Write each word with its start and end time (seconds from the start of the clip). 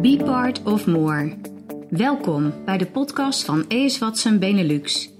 Be 0.00 0.20
part 0.24 0.62
of 0.62 0.86
more. 0.86 1.36
Welkom 1.90 2.52
bij 2.64 2.78
de 2.78 2.86
podcast 2.86 3.44
van 3.44 3.64
ES 3.68 3.98
Watson 3.98 4.38
Benelux. 4.38 5.10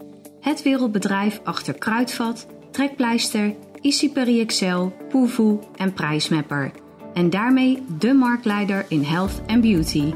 Het 0.40 0.62
wereldbedrijf 0.62 1.40
achter 1.44 1.74
Kruidvat, 1.74 2.46
Trekpleister, 2.70 3.54
Easy 3.80 4.10
Excel, 4.14 4.92
en 5.76 5.92
Prijsmapper. 5.92 6.70
En 7.14 7.30
daarmee 7.30 7.82
de 7.98 8.12
marktleider 8.12 8.84
in 8.88 9.02
health 9.02 9.42
en 9.46 9.60
beauty. 9.60 10.12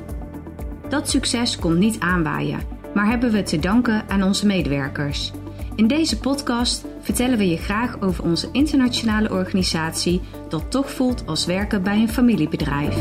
Dat 0.89 1.11
succes 1.11 1.59
komt 1.59 1.79
niet 1.79 2.01
aanwaaien, 2.01 2.61
maar 2.95 3.07
hebben 3.07 3.31
we 3.31 3.43
te 3.43 3.59
danken 3.59 4.09
aan 4.09 4.23
onze 4.23 4.47
medewerkers. 4.47 5.33
In 5.77 5.87
deze 5.87 6.19
podcast 6.19 6.85
vertellen 7.05 7.39
we 7.39 7.49
je 7.49 7.57
graag 7.57 8.01
over 8.01 8.25
onze 8.25 8.49
internationale 8.53 9.31
organisatie 9.31 10.21
dat 10.49 10.71
toch 10.71 10.91
voelt 10.91 11.27
als 11.27 11.47
werken 11.47 11.83
bij 11.83 11.97
een 11.97 12.13
familiebedrijf. 12.13 12.97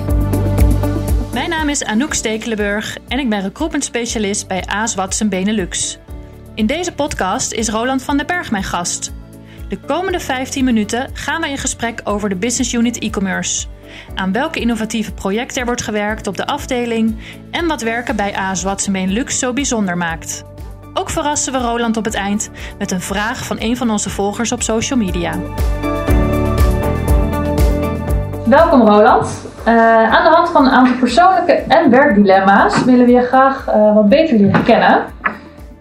Mijn 1.33 1.49
naam 1.49 1.69
is 1.69 1.83
Anouk 1.83 2.13
Stekelenburg 2.13 2.97
en 3.07 3.19
ik 3.19 3.29
ben 3.29 3.41
recruitment 3.41 3.83
specialist 3.83 4.47
bij 4.47 4.63
AS 4.65 4.95
Watson 4.95 5.29
Benelux. 5.29 5.97
In 6.55 6.65
deze 6.65 6.93
podcast 6.93 7.51
is 7.51 7.69
Roland 7.69 8.03
van 8.03 8.17
den 8.17 8.27
Berg 8.27 8.51
mijn 8.51 8.63
gast. 8.63 9.13
De 9.69 9.79
komende 9.79 10.19
15 10.19 10.65
minuten 10.65 11.09
gaan 11.13 11.41
we 11.41 11.49
in 11.49 11.57
gesprek 11.57 12.01
over 12.03 12.29
de 12.29 12.35
Business 12.35 12.73
Unit 12.73 12.99
e-commerce. 12.99 13.67
Aan 14.15 14.31
welke 14.31 14.59
innovatieve 14.59 15.13
projecten 15.13 15.59
er 15.59 15.65
wordt 15.65 15.81
gewerkt 15.81 16.27
op 16.27 16.37
de 16.37 16.45
afdeling 16.45 17.15
en 17.51 17.67
wat 17.67 17.81
werken 17.81 18.15
bij 18.15 18.35
AS 18.35 18.63
Watson 18.63 18.93
Benelux 18.93 19.39
zo 19.39 19.53
bijzonder 19.53 19.97
maakt. 19.97 20.43
Ook 20.93 21.09
verrassen 21.09 21.53
we 21.53 21.59
Roland 21.59 21.97
op 21.97 22.05
het 22.05 22.13
eind 22.13 22.49
met 22.77 22.91
een 22.91 23.01
vraag 23.01 23.45
van 23.45 23.57
een 23.59 23.77
van 23.77 23.89
onze 23.89 24.09
volgers 24.09 24.51
op 24.51 24.61
social 24.61 24.99
media. 24.99 25.33
Welkom 28.45 28.81
Roland. 28.81 29.47
Uh, 29.67 30.13
aan 30.13 30.23
de 30.23 30.35
hand 30.35 30.49
van 30.49 30.65
een 30.65 30.71
aantal 30.71 30.95
persoonlijke 30.95 31.51
en 31.51 31.89
werkdilemma's 31.89 32.83
willen 32.83 33.05
we 33.05 33.11
je 33.11 33.21
graag 33.21 33.67
uh, 33.67 33.93
wat 33.93 34.09
beter 34.09 34.37
leren 34.37 34.63
kennen. 34.63 35.03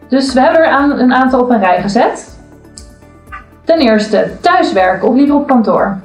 Dus 0.08 0.32
we 0.32 0.40
hebben 0.40 0.64
er 0.64 1.00
een 1.00 1.12
aantal 1.12 1.40
op 1.40 1.50
een 1.50 1.60
rij 1.60 1.82
gezet. 1.82 2.38
Ten 3.64 3.78
eerste, 3.78 4.30
thuiswerken 4.40 5.08
of 5.08 5.14
liever 5.14 5.34
op 5.36 5.46
kantoor? 5.46 6.00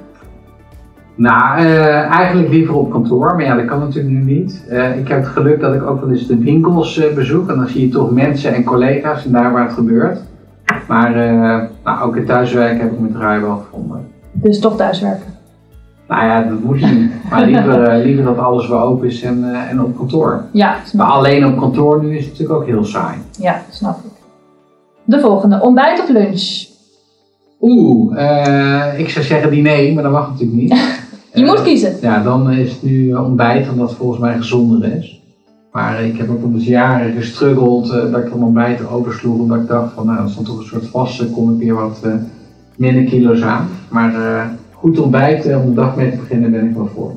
Nou, 1.17 1.61
uh, 1.61 2.11
eigenlijk 2.11 2.49
liever 2.49 2.75
op 2.75 2.91
kantoor, 2.91 3.35
maar 3.35 3.43
ja, 3.43 3.55
dat 3.55 3.65
kan 3.65 3.79
natuurlijk 3.79 4.15
nu 4.15 4.33
niet. 4.33 4.65
Uh, 4.69 4.97
ik 4.97 5.07
heb 5.07 5.17
het 5.17 5.27
geluk 5.27 5.59
dat 5.59 5.73
ik 5.73 5.83
ook 5.83 6.01
wel 6.01 6.09
eens 6.09 6.27
de 6.27 6.37
winkels 6.37 6.97
uh, 6.97 7.13
bezoek 7.13 7.49
en 7.49 7.55
dan 7.55 7.67
zie 7.67 7.81
je 7.81 7.89
toch 7.89 8.11
mensen 8.11 8.53
en 8.53 8.63
collega's 8.63 9.25
en 9.25 9.31
daar 9.31 9.51
waar 9.51 9.63
het 9.63 9.73
gebeurt. 9.73 10.19
Maar 10.87 11.11
nou, 11.83 12.01
ook 12.01 12.15
in 12.15 12.25
thuiswerken 12.25 12.79
heb 12.79 12.91
ik 12.91 12.99
mijn 12.99 13.13
draai 13.13 13.41
wel 13.41 13.57
gevonden. 13.57 14.07
Dus 14.31 14.59
toch 14.59 14.75
thuiswerken? 14.75 15.35
Nou 16.07 16.25
ja, 16.25 16.41
dat 16.41 16.63
moet 16.63 16.81
niet. 16.81 17.11
Maar 17.29 17.45
liever, 17.45 17.97
liever 17.97 18.23
dat 18.23 18.37
alles 18.37 18.67
weer 18.67 18.79
open 18.79 19.07
is 19.07 19.21
en, 19.21 19.67
en 19.69 19.81
op 19.83 19.97
kantoor. 19.97 20.43
Ja, 20.51 20.75
maar 20.93 21.07
alleen 21.07 21.45
op 21.45 21.57
kantoor 21.57 22.03
nu 22.03 22.17
is 22.17 22.25
het 22.25 22.31
natuurlijk 22.31 22.59
ook 22.59 22.67
heel 22.67 22.85
saai. 22.85 23.17
Ja, 23.39 23.61
snap 23.69 23.97
ik. 23.97 24.11
De 25.03 25.19
volgende, 25.19 25.61
ontbijt 25.61 25.99
of 25.99 26.09
lunch? 26.09 26.65
Oeh, 27.59 28.19
ik 28.97 29.09
zou 29.09 29.25
zeggen 29.25 29.49
diner, 29.49 29.93
maar 29.93 30.03
dat 30.03 30.11
mag 30.11 30.29
natuurlijk 30.29 30.59
niet. 30.59 30.73
Je 31.37 31.45
moet 31.45 31.61
kiezen. 31.61 31.95
Ja, 32.01 32.23
dan 32.23 32.51
is 32.51 32.71
het 32.71 32.83
nu 32.83 33.13
ontbijt, 33.13 33.69
omdat 33.69 33.89
het 33.89 33.97
volgens 33.97 34.19
mij 34.19 34.37
gezonder 34.37 34.95
is. 34.95 35.21
Maar 35.71 36.03
ik 36.03 36.17
heb 36.17 36.29
ook 36.29 36.43
al 36.43 36.51
eens 36.53 36.65
jaren 36.65 37.11
gestruggeld 37.11 37.87
uh, 37.87 38.11
dat 38.11 38.23
ik 38.23 38.29
dan 38.29 38.43
ontbijt 38.43 38.89
oversloeg. 38.89 39.39
Omdat 39.39 39.57
ik 39.57 39.67
dacht 39.67 39.93
van 39.93 40.05
nou, 40.05 40.17
dat 40.17 40.29
is 40.29 40.35
dan 40.35 40.43
toch 40.43 40.57
een 40.59 40.65
soort 40.65 40.87
vaste, 40.87 41.25
kom 41.25 41.53
ik 41.53 41.59
weer 41.59 41.73
wat 41.73 42.01
uh, 42.05 42.13
minder 42.75 43.03
kilo's 43.03 43.41
aan. 43.41 43.67
Maar 43.89 44.13
uh, 44.13 44.43
goed 44.71 44.99
ontbijten 44.99 45.61
om 45.61 45.69
de 45.69 45.75
dag 45.75 45.95
mee 45.95 46.11
te 46.11 46.17
beginnen 46.17 46.51
ben 46.51 46.69
ik 46.69 46.75
wel 46.75 46.89
voor. 46.95 47.11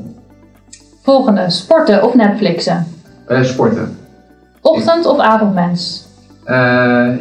Volgende, 1.02 1.50
sporten 1.50 2.04
of 2.04 2.14
Netflixen? 2.14 2.86
sporten. 3.42 3.96
Ochtend- 4.60 5.06
of 5.06 5.18
avondmens? 5.18 6.08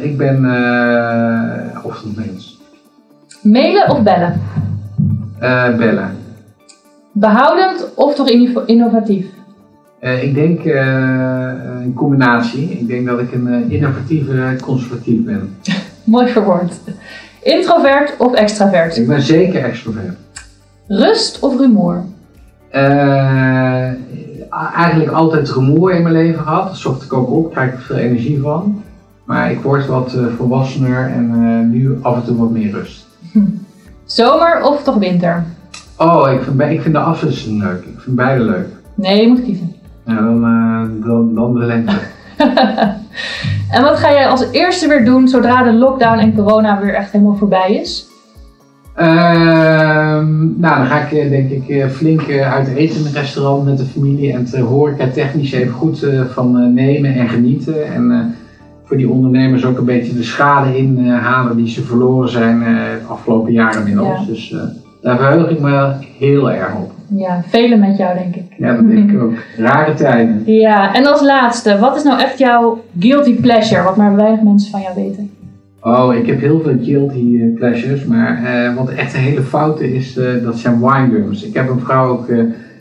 ik 0.00 0.16
ben 0.16 0.36
ochtendmens. 1.82 2.60
Mailen 3.42 3.90
of 3.90 4.02
bellen? 4.02 4.40
bellen. 5.78 6.19
Behoudend 7.12 7.94
of 7.94 8.14
toch 8.14 8.28
innovatief? 8.66 9.26
Uh, 10.00 10.22
ik 10.22 10.34
denk 10.34 10.64
uh, 10.64 10.74
een 11.82 11.92
combinatie. 11.94 12.70
Ik 12.70 12.88
denk 12.88 13.06
dat 13.06 13.18
ik 13.18 13.32
een 13.32 13.46
uh, 13.46 13.70
innovatieve 13.70 14.56
conservatief 14.60 15.24
ben. 15.24 15.56
Mooi 16.04 16.28
verwoord. 16.28 16.74
Introvert 17.42 18.16
of 18.18 18.34
extravert? 18.34 18.96
Ik 18.96 19.06
ben 19.06 19.22
zeker 19.22 19.64
extrovert. 19.64 20.16
Rust 20.86 21.38
of 21.40 21.58
rumoer? 21.58 22.04
eigenlijk 24.74 25.10
altijd 25.10 25.50
rumoer 25.50 25.92
in 25.92 26.02
mijn 26.02 26.14
leven 26.14 26.42
gehad. 26.42 26.66
Dat 26.66 26.76
zocht 26.76 27.02
ik 27.02 27.12
ook 27.12 27.30
op, 27.30 27.52
krijg 27.52 27.72
ik 27.72 27.78
veel 27.78 27.96
energie 27.96 28.40
van. 28.40 28.82
Maar 29.24 29.50
ik 29.50 29.60
word 29.60 29.86
wat 29.86 30.16
volwassener 30.36 31.10
en 31.10 31.70
nu 31.70 31.98
af 32.02 32.16
en 32.16 32.24
toe 32.24 32.36
wat 32.36 32.50
meer 32.50 32.70
rust. 32.70 33.06
Zomer 34.04 34.62
of 34.62 34.82
toch 34.82 34.96
winter? 34.96 35.44
Oh, 36.02 36.32
ik 36.32 36.42
vind, 36.42 36.60
ik 36.60 36.80
vind 36.80 36.94
de 36.94 37.00
afwisseling 37.00 37.62
leuk. 37.62 37.84
Ik 37.84 38.00
vind 38.00 38.16
beide 38.16 38.44
leuk. 38.44 38.66
Nee, 38.94 39.20
je 39.20 39.28
moet 39.28 39.42
kiezen. 39.42 39.74
Ja, 40.04 40.14
dan, 40.14 40.44
uh, 40.44 41.06
dan, 41.06 41.34
dan 41.34 41.54
de 41.54 41.64
lente. 41.64 41.92
en 43.74 43.82
wat 43.82 43.96
ga 43.96 44.12
jij 44.12 44.28
als 44.28 44.50
eerste 44.50 44.88
weer 44.88 45.04
doen 45.04 45.28
zodra 45.28 45.62
de 45.62 45.72
lockdown 45.72 46.18
en 46.18 46.34
corona 46.34 46.80
weer 46.80 46.94
echt 46.94 47.12
helemaal 47.12 47.34
voorbij 47.34 47.74
is? 47.74 48.08
Uh, 48.96 49.06
nou, 50.56 50.78
dan 50.78 50.86
ga 50.86 51.00
ik 51.00 51.12
eh, 51.12 51.30
denk 51.30 51.50
ik 51.50 51.68
eh, 51.68 51.88
flink 51.88 52.30
uit 52.30 52.68
eten 52.68 53.00
in 53.00 53.06
een 53.06 53.12
restaurant 53.12 53.64
met 53.64 53.78
de 53.78 53.84
familie 53.84 54.32
en 54.32 54.40
het 54.40 54.58
horeca 54.58 55.08
technisch 55.08 55.52
even 55.52 55.72
goed 55.72 56.06
van 56.32 56.74
nemen 56.74 57.14
en 57.14 57.28
genieten. 57.28 57.92
En 57.94 58.34
voor 58.84 58.96
die 58.96 59.10
ondernemers 59.10 59.64
ook 59.64 59.78
een 59.78 59.84
beetje 59.84 60.14
de 60.14 60.22
schade 60.22 60.76
inhalen 60.76 61.56
die 61.56 61.68
ze 61.68 61.82
verloren 61.82 62.28
zijn 62.28 62.62
het 62.62 63.08
afgelopen 63.08 63.52
jaar 63.52 63.76
inmiddels. 63.76 64.20
Ja. 64.20 64.26
Dus 64.26 64.54
daar 65.00 65.16
verheug 65.16 65.50
ik 65.50 65.60
me 65.60 65.92
heel 66.18 66.50
erg 66.50 66.74
op. 66.74 66.92
Ja, 67.16 67.42
velen 67.46 67.80
met 67.80 67.96
jou 67.96 68.18
denk 68.18 68.36
ik. 68.36 68.54
Ja, 68.58 68.74
dat 68.74 68.88
denk 68.88 69.10
ik 69.10 69.22
ook. 69.22 69.32
Rare 69.66 69.94
tijden. 69.94 70.42
Ja, 70.44 70.94
en 70.94 71.06
als 71.06 71.20
laatste, 71.20 71.78
wat 71.78 71.96
is 71.96 72.02
nou 72.02 72.20
echt 72.20 72.38
jouw 72.38 72.84
guilty 72.98 73.40
pleasure, 73.40 73.82
wat 73.82 73.96
maar 73.96 74.16
weinig 74.16 74.42
mensen 74.42 74.70
van 74.70 74.80
jou 74.80 74.94
weten? 74.94 75.30
Oh, 75.80 76.14
ik 76.14 76.26
heb 76.26 76.40
heel 76.40 76.60
veel 76.60 76.76
guilty 76.82 77.40
eh, 77.40 77.54
pleasures, 77.54 78.04
maar 78.04 78.42
uh, 78.42 78.76
wat 78.76 78.88
echt 78.88 79.14
een 79.14 79.20
hele 79.20 79.42
foute 79.42 79.94
is, 79.94 80.16
uh, 80.16 80.44
dat 80.44 80.58
zijn 80.58 80.80
winegums. 80.80 81.44
Ik 81.44 81.54
heb 81.54 81.68
een 81.68 81.80
vrouw 81.80 82.08
ook 82.08 82.32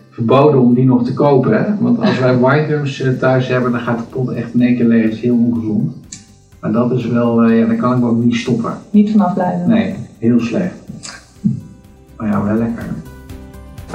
verboden 0.09 0.61
om 0.61 0.73
die 0.73 0.85
nog 0.85 1.03
te 1.05 1.13
kopen, 1.13 1.53
hè? 1.53 1.63
want 1.79 1.99
als 1.99 2.19
wij 2.19 2.39
winegums 2.45 3.03
thuis 3.19 3.47
hebben, 3.47 3.71
dan 3.71 3.79
gaat 3.79 3.97
de 3.97 4.03
pot 4.03 4.31
echt 4.31 4.53
in 4.53 4.61
één 4.61 4.75
keer 4.75 4.85
leeg, 4.85 5.11
is 5.11 5.21
heel 5.21 5.35
ongezond. 5.35 5.91
Maar 6.59 6.71
dat 6.71 6.91
is 6.91 7.05
wel, 7.05 7.49
ja, 7.49 7.65
daar 7.65 7.75
kan 7.75 7.97
ik 7.97 8.03
ook 8.03 8.23
niet 8.23 8.35
stoppen. 8.35 8.73
Niet 8.89 9.11
vanaf 9.11 9.33
blijven? 9.33 9.69
Nee, 9.69 9.95
heel 10.17 10.39
slecht. 10.39 10.78
Maar 12.19 12.27
ja, 12.27 12.43
wel 12.43 12.55
lekker. 12.55 12.85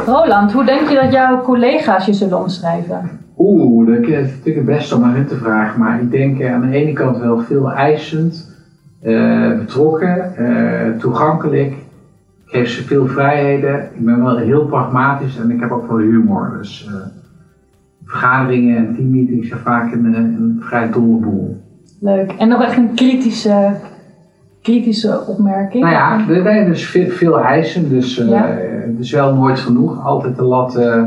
Roland, 0.06 0.52
hoe 0.52 0.64
denk 0.64 0.88
je 0.88 0.94
dat 0.94 1.12
jouw 1.12 1.42
collega's 1.42 2.06
je 2.06 2.12
zullen 2.12 2.38
omschrijven? 2.38 3.10
Oeh, 3.38 3.86
dat 3.86 4.04
vind 4.04 4.46
ik 4.46 4.54
het 4.54 4.64
best 4.64 4.92
om 4.92 5.04
aan 5.04 5.14
hun 5.14 5.26
te 5.26 5.36
vragen. 5.36 5.80
Maar 5.80 6.00
ik 6.00 6.10
denk 6.10 6.40
eh, 6.40 6.54
aan 6.54 6.60
de 6.60 6.76
ene 6.76 6.92
kant 6.92 7.18
wel 7.18 7.38
veel 7.38 7.72
eisend, 7.72 8.52
uh, 9.02 9.58
betrokken, 9.58 10.32
uh, 10.38 10.98
toegankelijk. 10.98 11.72
Ik 11.72 11.80
geef 12.44 12.68
ze 12.68 12.82
veel 12.82 13.06
vrijheden. 13.06 13.80
Ik 13.94 14.04
ben 14.04 14.24
wel 14.24 14.36
heel 14.36 14.66
pragmatisch 14.66 15.38
en 15.38 15.50
ik 15.50 15.60
heb 15.60 15.70
ook 15.70 15.88
wel 15.88 15.98
humor. 15.98 16.54
Dus 16.58 16.88
uh, 16.88 16.94
vergaderingen 18.04 18.76
en 18.76 18.94
teammeetings 18.94 19.48
zijn 19.48 19.60
vaak 19.60 19.92
een, 19.92 20.14
een 20.14 20.56
vrij 20.60 20.90
dolle 20.90 21.16
boel. 21.16 21.62
Leuk. 22.00 22.32
En 22.32 22.48
nog 22.48 22.62
echt 22.62 22.76
een 22.76 22.94
kritische 22.94 23.76
kritische 24.64 25.24
opmerking? 25.26 25.82
Nou 25.82 25.94
ja, 25.94 26.24
nee, 26.42 26.64
dus 26.64 26.86
veel, 26.86 27.08
veel 27.08 27.40
eisen, 27.40 27.88
dus 27.88 28.18
uh, 28.18 28.40
het 28.86 28.98
is 28.98 29.12
wel 29.12 29.34
nooit 29.34 29.58
genoeg. 29.58 30.04
Altijd 30.04 30.36
de 30.36 30.42
lat 30.42 30.76
uh, 30.78 31.02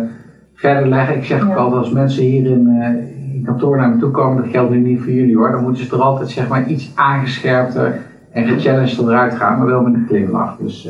verder 0.54 0.88
leggen. 0.88 1.16
Ik 1.16 1.26
zeg 1.26 1.50
ook 1.50 1.56
altijd 1.56 1.80
als 1.80 1.92
mensen 1.92 2.24
hier 2.24 2.52
in, 2.52 2.68
uh, 2.68 3.36
in 3.36 3.44
kantoor 3.46 3.78
naar 3.78 3.90
me 3.90 3.98
toe 3.98 4.12
komen, 4.12 4.44
dat 4.44 4.52
geldt 4.52 4.72
nu 4.72 4.78
niet 4.78 5.00
voor 5.00 5.12
jullie 5.12 5.36
hoor, 5.36 5.52
dan 5.52 5.64
moeten 5.64 5.86
ze 5.86 5.96
er 5.96 6.02
altijd 6.02 6.30
zeg 6.30 6.48
maar 6.48 6.68
iets 6.68 6.92
aangescherpter 6.96 8.00
en 8.32 8.48
gechallenged 8.48 8.98
eruit 8.98 9.34
gaan, 9.34 9.58
maar 9.58 9.68
wel 9.68 9.82
met 9.82 9.94
een 9.94 10.06
glimlach. 10.08 10.58
Dus, 10.58 10.90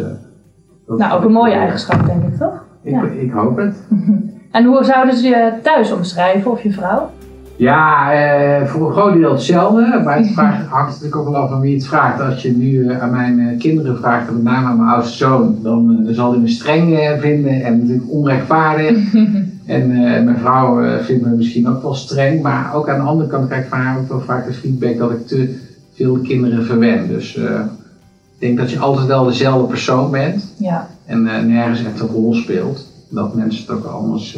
nou, 0.88 1.18
ook 1.18 1.24
een 1.24 1.32
mooie 1.32 1.54
eigenschap 1.54 2.06
denk 2.06 2.24
ik 2.24 2.38
toch? 2.38 2.66
Ik, 2.84 2.92
ja. 2.92 3.04
ik 3.04 3.32
hoop 3.32 3.58
het. 3.58 3.88
en 4.52 4.66
hoe 4.66 4.84
zouden 4.84 5.16
ze 5.16 5.28
je 5.28 5.54
thuis 5.64 5.92
omschrijven 5.92 6.52
of 6.52 6.62
je 6.62 6.72
vrouw? 6.72 7.10
Ja, 7.58 8.14
eh, 8.14 8.68
voor 8.68 8.88
een 8.88 8.94
groot 8.94 9.14
deel 9.14 9.32
hetzelfde. 9.32 10.02
Maar 10.04 10.18
het 10.18 10.32
vraagt, 10.32 10.68
hangt 10.68 10.90
natuurlijk 10.90 11.16
ook 11.16 11.30
wel 11.30 11.36
af 11.36 11.50
van 11.50 11.60
wie 11.60 11.76
het 11.76 11.88
vraagt. 11.88 12.22
Als 12.22 12.42
je 12.42 12.52
nu 12.52 12.72
uh, 12.72 13.02
aan 13.02 13.12
mijn 13.12 13.40
uh, 13.40 13.60
kinderen 13.60 13.98
vraagt, 13.98 14.28
en 14.28 14.34
met 14.34 14.44
name 14.44 14.68
aan 14.68 14.78
mijn 14.78 14.90
oudste 14.90 15.18
zoon, 15.18 15.60
dan, 15.62 16.04
dan 16.04 16.14
zal 16.14 16.32
hij 16.32 16.40
me 16.40 16.48
streng 16.48 17.18
vinden 17.20 17.64
en 17.64 17.80
natuurlijk 17.80 18.12
onrechtvaardig. 18.12 19.14
en 19.66 19.88
mijn 20.24 20.38
vrouw 20.38 21.02
vindt 21.02 21.26
me 21.26 21.36
misschien 21.36 21.68
ook 21.68 21.82
wel 21.82 21.94
streng. 21.94 22.42
Maar 22.42 22.76
ook 22.76 22.90
aan 22.90 23.00
de 23.00 23.06
andere 23.06 23.30
kant 23.30 23.48
krijg 23.48 23.64
ik 23.64 23.70
van 23.70 23.80
haar 23.80 24.00
ook 24.00 24.10
wel 24.10 24.22
vaak 24.22 24.46
de 24.46 24.54
feedback 24.54 24.98
dat 24.98 25.12
ik 25.12 25.28
te 25.28 25.60
veel 25.94 26.18
kinderen 26.18 26.66
verwen. 26.66 27.08
Dus 27.08 27.36
ik 27.36 28.40
denk 28.40 28.58
dat 28.58 28.72
je 28.72 28.80
altijd 28.80 29.08
wel 29.08 29.24
dezelfde 29.24 29.68
persoon 29.68 30.12
bent. 30.12 30.54
Ja. 30.58 30.88
En 31.06 31.24
nergens 31.24 31.86
echt 31.86 32.00
een 32.00 32.08
rol 32.08 32.34
speelt. 32.34 32.86
Dat 33.10 33.36
mensen 33.36 33.62
het 33.62 33.76
ook 33.76 33.86
anders 33.86 34.38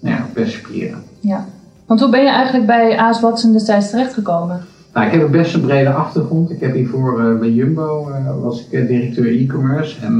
nou 0.00 0.16
ja, 0.16 0.26
percipiëren. 0.32 1.02
Ja. 1.20 1.46
Want 1.90 2.02
hoe 2.02 2.10
ben 2.10 2.22
je 2.22 2.28
eigenlijk 2.28 2.66
bij 2.66 2.98
AS 2.98 3.20
Watson 3.20 3.52
destijds 3.52 3.90
terechtgekomen? 3.90 4.60
Nou, 4.94 5.06
ik 5.06 5.12
heb 5.12 5.22
een 5.22 5.30
best 5.30 5.54
een 5.54 5.60
brede 5.60 5.92
achtergrond. 5.92 6.50
Ik 6.50 6.60
heb 6.60 6.74
hiervoor 6.74 7.20
uh, 7.20 7.38
bij 7.38 7.50
Jumbo 7.50 8.08
uh, 8.08 8.42
was 8.42 8.66
ik 8.70 8.88
directeur 8.88 9.26
e-commerce. 9.26 10.06
En 10.06 10.16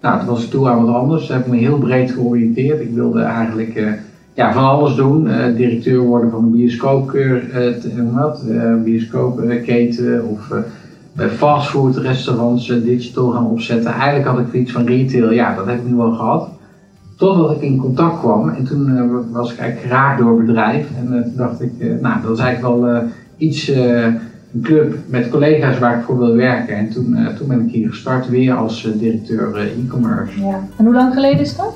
nou, 0.00 0.26
was 0.26 0.44
ik 0.44 0.50
toe 0.50 0.68
aan 0.68 0.84
wat 0.84 0.94
anders. 0.94 1.26
Daar 1.26 1.36
heb 1.36 1.46
ik 1.46 1.52
me 1.52 1.58
heel 1.58 1.78
breed 1.78 2.10
georiënteerd. 2.10 2.80
Ik 2.80 2.90
wilde 2.90 3.22
eigenlijk 3.22 4.00
ja, 4.34 4.52
van 4.52 4.64
alles 4.64 4.94
doen. 4.94 5.28
directeur 5.56 5.98
worden 5.98 6.30
van 6.30 6.44
een 6.44 6.50
bioscoopketen 6.50 8.84
bioscoopketen 8.84 10.24
of 10.24 10.52
fastfood 11.30 11.96
restaurants 11.96 12.66
digital 12.66 13.30
gaan 13.30 13.46
opzetten. 13.46 13.92
Eigenlijk 13.92 14.26
had 14.26 14.38
ik 14.38 14.52
iets 14.52 14.72
van 14.72 14.86
retail. 14.86 15.30
Ja, 15.30 15.54
dat 15.54 15.66
heb 15.66 15.76
ik 15.76 15.88
nu 15.88 15.94
wel 15.94 16.12
gehad. 16.12 16.48
Totdat 17.18 17.50
ik 17.50 17.62
in 17.62 17.78
contact 17.78 18.18
kwam 18.18 18.48
en 18.48 18.64
toen 18.64 18.88
uh, 18.88 19.02
was 19.32 19.52
ik 19.52 19.58
eigenlijk 19.58 19.88
geraakt 19.88 20.18
door 20.20 20.36
het 20.36 20.46
bedrijf. 20.46 20.86
En 20.98 21.14
uh, 21.14 21.22
toen 21.22 21.36
dacht 21.36 21.62
ik, 21.62 21.72
uh, 21.78 22.00
nou 22.00 22.22
dat 22.22 22.38
is 22.38 22.44
eigenlijk 22.44 22.80
wel 22.80 23.02
iets, 23.36 23.68
een 23.68 24.62
club 24.62 24.94
met 25.06 25.28
collega's 25.28 25.78
waar 25.78 25.98
ik 25.98 26.04
voor 26.04 26.18
wil 26.18 26.34
werken. 26.34 26.76
En 26.76 26.88
toen, 26.90 27.16
toen 27.38 27.48
ben 27.48 27.66
ik 27.66 27.72
hier 27.72 27.88
gestart 27.88 28.28
weer 28.28 28.54
als 28.54 28.88
directeur 28.98 29.56
e-commerce. 29.56 30.40
Ja. 30.40 30.60
En 30.76 30.84
hoe 30.84 30.94
lang 30.94 31.14
geleden 31.14 31.40
is 31.40 31.56
dat? 31.56 31.74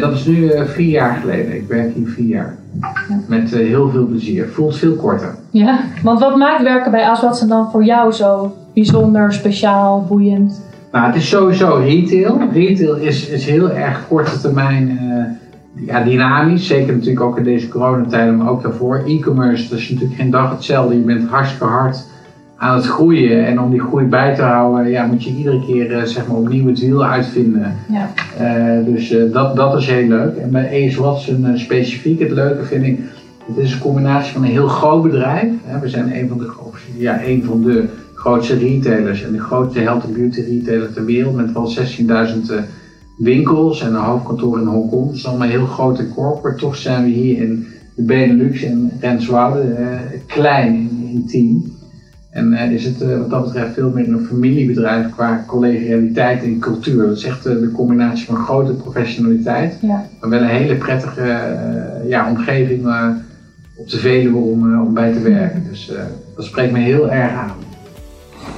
dat 0.00 0.12
is 0.12 0.26
nu 0.26 0.50
vier 0.66 0.90
jaar 0.90 1.16
geleden. 1.16 1.54
Ik 1.54 1.68
werk 1.68 1.94
hier 1.94 2.08
vier 2.08 2.26
jaar. 2.26 2.56
Ja. 2.80 3.18
Met 3.28 3.50
heel 3.50 3.90
veel 3.90 4.06
plezier. 4.06 4.48
Voelt 4.48 4.76
veel 4.76 4.94
korter. 4.94 5.34
Ja, 5.50 5.80
want 6.02 6.20
wat 6.20 6.36
maakt 6.36 6.62
werken 6.62 6.90
bij 6.90 7.08
Aswatsen 7.08 7.48
dan 7.48 7.70
voor 7.70 7.84
jou 7.84 8.12
zo 8.12 8.56
bijzonder, 8.74 9.32
speciaal, 9.32 10.04
boeiend? 10.08 10.60
Nou, 10.96 11.08
het 11.08 11.16
is 11.16 11.28
sowieso 11.28 11.74
retail. 11.74 12.40
Retail 12.52 12.94
is, 12.94 13.28
is 13.28 13.46
heel 13.46 13.70
erg 13.70 14.06
korte 14.08 14.40
termijn 14.40 14.98
uh, 15.02 15.86
ja, 15.86 16.04
dynamisch. 16.04 16.66
Zeker 16.66 16.92
natuurlijk 16.92 17.20
ook 17.20 17.38
in 17.38 17.44
deze 17.44 17.68
coronatijden, 17.68 18.36
maar 18.36 18.48
ook 18.48 18.62
daarvoor. 18.62 19.02
E-commerce, 19.06 19.68
dat 19.68 19.78
is 19.78 19.88
natuurlijk 19.88 20.20
geen 20.20 20.30
dag 20.30 20.50
hetzelfde. 20.50 20.94
Je 20.94 21.00
bent 21.00 21.28
hartstikke 21.28 21.64
hard 21.64 22.04
aan 22.56 22.76
het 22.76 22.86
groeien. 22.86 23.46
En 23.46 23.60
om 23.60 23.70
die 23.70 23.80
groei 23.80 24.04
bij 24.04 24.34
te 24.34 24.42
houden, 24.42 24.90
ja, 24.90 25.06
moet 25.06 25.24
je 25.24 25.34
iedere 25.34 25.64
keer 25.66 25.90
uh, 25.90 26.02
zeg 26.02 26.26
maar 26.26 26.36
opnieuw 26.36 26.66
het 26.66 26.80
wiel 26.80 27.04
uitvinden. 27.04 27.74
Ja. 27.88 28.10
Uh, 28.40 28.84
dus 28.94 29.14
dat, 29.32 29.56
dat 29.56 29.76
is 29.76 29.86
heel 29.86 30.08
leuk. 30.08 30.36
En 30.36 30.50
bij 30.50 30.86
AS 30.86 30.94
Watson 30.94 31.46
specifiek, 31.54 32.20
het 32.20 32.30
leuke 32.30 32.64
vind 32.64 32.84
ik, 32.84 33.00
het 33.46 33.56
is 33.56 33.72
een 33.72 33.80
combinatie 33.80 34.32
van 34.32 34.42
een 34.42 34.50
heel 34.50 34.68
groot 34.68 35.02
bedrijf. 35.02 35.48
We 35.80 35.88
zijn 35.88 36.18
een 36.18 36.28
van 36.28 36.38
de, 36.38 36.50
ja, 36.96 37.24
een 37.24 37.44
van 37.44 37.62
de 37.62 37.84
grootste 38.26 38.58
retailers 38.58 39.22
en 39.22 39.32
de 39.32 39.40
grootste 39.40 39.80
health 39.80 40.04
and 40.04 40.14
beauty 40.14 40.40
retailer 40.40 40.92
ter 40.92 41.04
wereld 41.04 41.34
met 41.34 41.52
wel 41.52 41.74
16.000 41.76 41.84
eh, 42.06 42.62
winkels 43.16 43.80
en 43.80 43.94
een 43.94 44.00
hoofdkantoor 44.00 44.60
in 44.60 44.66
Hongkong. 44.66 45.06
Dat 45.06 45.14
is 45.14 45.26
allemaal 45.26 45.48
heel 45.48 45.66
groot 45.66 45.98
en 45.98 46.08
corporate. 46.14 46.58
Toch 46.58 46.76
zijn 46.76 47.04
we 47.04 47.10
hier 47.10 47.42
in 47.42 47.66
de 47.94 48.02
Benelux 48.02 48.62
en 48.62 48.92
Renswoude 49.00 49.62
uh, 49.78 49.88
klein 50.26 50.74
in, 51.04 51.26
team. 51.26 51.72
En 52.30 52.52
uh, 52.52 52.72
is 52.72 52.84
het 52.84 53.02
uh, 53.02 53.18
wat 53.18 53.30
dat 53.30 53.44
betreft 53.44 53.74
veel 53.74 53.90
meer 53.90 54.08
een 54.08 54.26
familiebedrijf 54.26 55.10
qua 55.10 55.44
collegialiteit 55.46 56.42
en 56.42 56.58
cultuur. 56.58 57.06
Dat 57.06 57.16
is 57.16 57.24
echt 57.24 57.42
de 57.42 57.70
combinatie 57.72 58.26
van 58.26 58.36
grote 58.36 58.72
professionaliteit, 58.72 59.78
ja. 59.82 60.06
maar 60.20 60.30
wel 60.30 60.40
een 60.40 60.48
hele 60.48 60.74
prettige 60.74 61.56
ja, 62.08 62.30
omgeving 62.30 62.86
op 63.76 63.90
de 63.90 63.96
Veluwe 63.98 64.38
om, 64.38 64.80
om 64.80 64.94
bij 64.94 65.12
te 65.12 65.20
werken. 65.20 65.64
Dus 65.68 65.92
dat 66.36 66.44
spreekt 66.44 66.72
me 66.72 66.78
heel 66.78 67.10
erg 67.10 67.32
aan. 67.32 67.65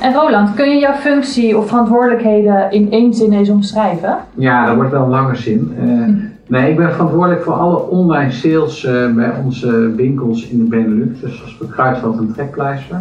En 0.00 0.12
Roland, 0.12 0.54
kun 0.54 0.68
je 0.68 0.78
jouw 0.78 0.94
functie 0.94 1.58
of 1.58 1.68
verantwoordelijkheden 1.68 2.70
in 2.70 2.90
één 2.90 3.14
zin 3.14 3.32
eens 3.32 3.48
omschrijven? 3.48 4.16
Ja, 4.34 4.66
dat 4.66 4.76
wordt 4.76 4.90
wel 4.90 5.02
een 5.02 5.08
lange 5.08 5.36
zin. 5.36 5.76
Uh, 5.80 6.08
nee, 6.46 6.70
ik 6.70 6.76
ben 6.76 6.92
verantwoordelijk 6.92 7.42
voor 7.42 7.52
alle 7.52 7.88
online 7.88 8.30
sales 8.30 8.84
uh, 8.84 9.14
bij 9.14 9.32
onze 9.44 9.94
winkels 9.96 10.48
in 10.48 10.58
de 10.58 10.64
Benelux. 10.64 11.20
Dus 11.20 11.42
als 11.42 11.58
we 11.58 11.68
Kruidvat 11.68 12.18
en 12.18 12.32
Trekpleister. 12.32 12.96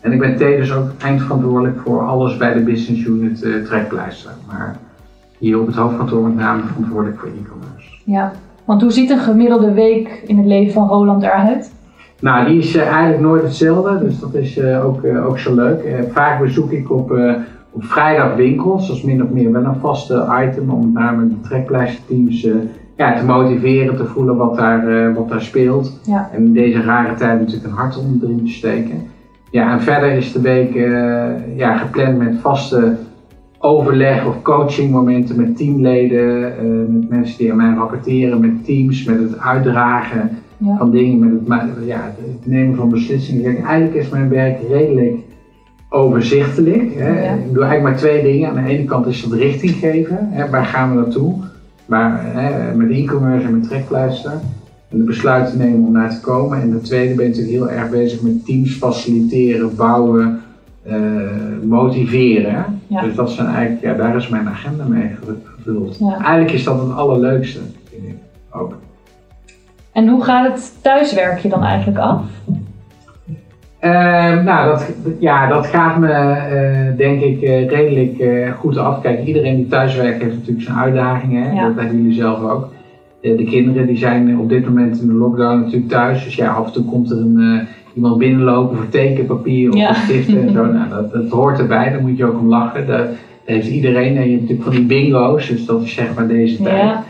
En 0.00 0.12
ik 0.12 0.18
ben 0.20 0.36
tevens 0.36 0.72
ook 0.72 0.90
eindverantwoordelijk 1.02 1.80
voor 1.80 2.06
alles 2.06 2.36
bij 2.36 2.52
de 2.52 2.60
business 2.60 3.04
unit 3.04 3.42
uh, 3.42 3.64
Trekpleister. 3.64 4.30
Maar 4.46 4.76
hier 5.38 5.60
op 5.60 5.66
het 5.66 5.76
hoofdkantoor 5.76 6.22
met 6.22 6.36
name 6.36 6.62
verantwoordelijk 6.62 7.18
voor 7.18 7.28
e-commerce. 7.28 7.88
Ja, 8.04 8.32
want 8.64 8.82
hoe 8.82 8.92
ziet 8.92 9.10
een 9.10 9.18
gemiddelde 9.18 9.72
week 9.72 10.22
in 10.26 10.36
het 10.36 10.46
leven 10.46 10.72
van 10.72 10.88
Roland 10.88 11.22
eruit? 11.22 11.70
Nou, 12.20 12.46
die 12.46 12.58
is 12.58 12.76
uh, 12.76 12.82
eigenlijk 12.82 13.20
nooit 13.20 13.42
hetzelfde, 13.42 13.98
dus 13.98 14.20
dat 14.20 14.34
is 14.34 14.58
uh, 14.58 14.86
ook, 14.86 15.02
uh, 15.02 15.26
ook 15.26 15.38
zo 15.38 15.54
leuk. 15.54 15.80
vaak 16.12 16.40
bezoek 16.40 16.70
ik 16.70 16.90
op, 16.90 17.10
op 17.70 17.84
vrijdag 17.84 18.36
winkels, 18.36 18.86
dat 18.86 18.96
is 18.96 19.02
min 19.02 19.22
of 19.22 19.30
meer 19.30 19.52
wel 19.52 19.64
een 19.64 19.80
vaste 19.80 20.26
item 20.48 20.70
om 20.70 20.84
met 20.84 21.02
name 21.02 21.28
de 21.28 21.40
trekpleisterteams 21.40 22.48
ja, 22.96 23.14
te 23.14 23.24
motiveren, 23.24 23.96
te 23.96 24.04
voelen 24.04 24.36
wat 24.36 24.56
daar, 24.56 25.14
wat 25.14 25.28
daar 25.28 25.42
speelt. 25.42 26.00
Ja. 26.02 26.30
En 26.32 26.44
in 26.44 26.52
deze 26.52 26.82
rare 26.82 27.14
tijd 27.14 27.38
natuurlijk 27.38 27.66
een 27.66 27.78
hart 27.78 27.98
onder 27.98 28.20
de 28.20 28.26
riem 28.26 28.44
te 28.44 28.52
steken. 28.52 29.02
Ja, 29.50 29.72
en 29.72 29.80
verder 29.80 30.12
is 30.12 30.32
de 30.32 30.40
week 30.40 30.74
ja, 31.56 31.76
gepland 31.76 32.18
met 32.18 32.40
vaste 32.40 32.96
overleg 33.58 34.26
of 34.26 34.42
coachingmomenten 34.42 35.36
met 35.36 35.56
teamleden, 35.56 36.40
met 36.92 37.08
mensen 37.08 37.38
die 37.38 37.50
aan 37.50 37.56
mij 37.56 37.74
rapporteren, 37.74 38.40
met 38.40 38.64
teams, 38.64 39.04
met 39.04 39.18
het 39.18 39.38
uitdragen 39.38 40.30
van 40.78 40.90
dingen, 40.90 41.42
met 41.46 41.60
het, 41.60 41.86
ja, 41.86 42.14
het 42.16 42.46
nemen 42.46 42.76
van 42.76 42.88
beslissingen. 42.88 43.42
Kijk, 43.42 43.64
eigenlijk 43.64 43.94
is 43.94 44.08
mijn 44.08 44.28
werk 44.28 44.58
redelijk 44.68 45.16
overzichtelijk. 45.88 46.94
Hè. 46.94 47.34
Ik 47.34 47.54
doe 47.54 47.62
eigenlijk 47.64 47.82
maar 47.82 47.96
twee 47.96 48.22
dingen. 48.22 48.48
Aan 48.48 48.64
de 48.64 48.70
ene 48.70 48.84
kant 48.84 49.06
is 49.06 49.22
het 49.22 49.32
richting 49.32 49.72
geven, 49.72 50.28
hè, 50.30 50.50
waar 50.50 50.64
gaan 50.64 50.90
we 50.90 51.00
naartoe? 51.00 51.34
Maar 51.86 52.20
hè, 52.22 52.74
met 52.74 52.90
e-commerce 52.90 53.46
en 53.46 53.58
met 53.58 53.68
trekpleister. 53.68 54.32
En 54.88 54.98
de 54.98 55.04
besluiten 55.04 55.58
nemen 55.58 55.86
om 55.86 55.92
naar 55.92 56.10
te 56.10 56.20
komen. 56.20 56.60
En 56.62 56.70
de 56.70 56.80
tweede 56.80 57.14
ben 57.14 57.26
ik 57.26 57.36
natuurlijk 57.36 57.56
heel 57.56 57.70
erg 57.70 57.90
bezig 57.90 58.22
met 58.22 58.44
teams 58.44 58.76
faciliteren, 58.76 59.76
bouwen, 59.76 60.40
uh, 60.86 60.94
motiveren. 61.64 62.64
Dus 63.02 63.14
dat 63.14 63.30
zijn 63.30 63.46
eigenlijk, 63.46 63.82
ja, 63.82 63.94
daar 63.94 64.16
is 64.16 64.28
mijn 64.28 64.48
agenda 64.48 64.84
mee 64.84 65.10
gevuld. 65.24 65.98
Eigenlijk 66.00 66.52
is 66.52 66.64
dat 66.64 66.80
het 66.80 66.92
allerleukste, 66.92 67.58
vind 67.90 68.02
ik 68.04 68.16
ook. 68.50 68.74
En 69.98 70.08
hoe 70.08 70.24
gaat 70.24 70.52
het 70.52 70.78
thuiswerkje 70.82 71.48
dan 71.48 71.64
eigenlijk 71.64 71.98
af? 71.98 72.22
Uh, 73.82 74.42
nou, 74.42 74.68
dat, 74.68 74.92
ja, 75.18 75.48
dat 75.48 75.66
gaat 75.66 75.98
me 75.98 76.08
uh, 76.08 76.96
denk 76.96 77.20
ik 77.20 77.42
uh, 77.42 77.68
redelijk 77.68 78.18
uh, 78.18 78.52
goed 78.52 78.76
af. 78.76 79.00
Kijk, 79.00 79.24
iedereen 79.24 79.56
die 79.56 79.66
thuiswerkt 79.66 80.22
heeft 80.22 80.34
natuurlijk 80.34 80.66
zijn 80.66 80.78
uitdagingen. 80.78 81.54
Ja. 81.54 81.66
Dat 81.66 81.76
hebben 81.76 81.96
jullie 81.96 82.18
zelf 82.18 82.42
ook. 82.42 82.68
de 83.20 83.44
kinderen 83.44 83.86
die 83.86 83.96
zijn 83.96 84.38
op 84.38 84.48
dit 84.48 84.64
moment 84.64 85.00
in 85.00 85.06
de 85.06 85.12
lockdown 85.12 85.60
natuurlijk 85.60 85.88
thuis. 85.88 86.24
Dus 86.24 86.34
ja, 86.34 86.52
af 86.52 86.66
en 86.66 86.72
toe 86.72 86.84
komt 86.84 87.10
er 87.10 87.18
een, 87.18 87.66
iemand 87.94 88.18
binnenlopen 88.18 88.76
voor 88.76 88.88
tekenpapier 88.88 89.70
of 89.70 89.78
ja. 89.78 89.94
stiften 89.94 90.42
en 90.42 90.52
zo. 90.52 90.64
Nou, 90.64 90.88
dat, 90.88 91.12
dat, 91.12 91.28
hoort 91.28 91.58
erbij, 91.58 91.90
daar 91.90 92.02
moet 92.02 92.16
je 92.16 92.24
ook 92.24 92.38
om 92.38 92.48
lachen. 92.48 92.86
Dat, 92.86 93.06
heeft 93.44 93.68
iedereen. 93.68 94.16
En 94.16 94.24
je 94.24 94.30
hebt 94.30 94.40
natuurlijk 94.40 94.62
van 94.62 94.72
die 94.72 94.86
bingo's, 94.86 95.48
dus 95.48 95.66
dat 95.66 95.82
is 95.82 95.94
zeg 95.94 96.14
maar 96.14 96.26
deze 96.26 96.62
tijd. 96.62 96.82
Ja 96.82 97.04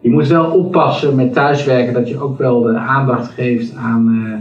je 0.00 0.10
moet 0.10 0.28
wel 0.28 0.50
oppassen 0.50 1.14
met 1.14 1.32
thuiswerken 1.32 1.94
dat 1.94 2.08
je 2.08 2.20
ook 2.20 2.38
wel 2.38 2.62
de 2.62 2.76
aandacht 2.76 3.30
geeft 3.30 3.74
aan, 3.74 4.24
uh, 4.26 4.34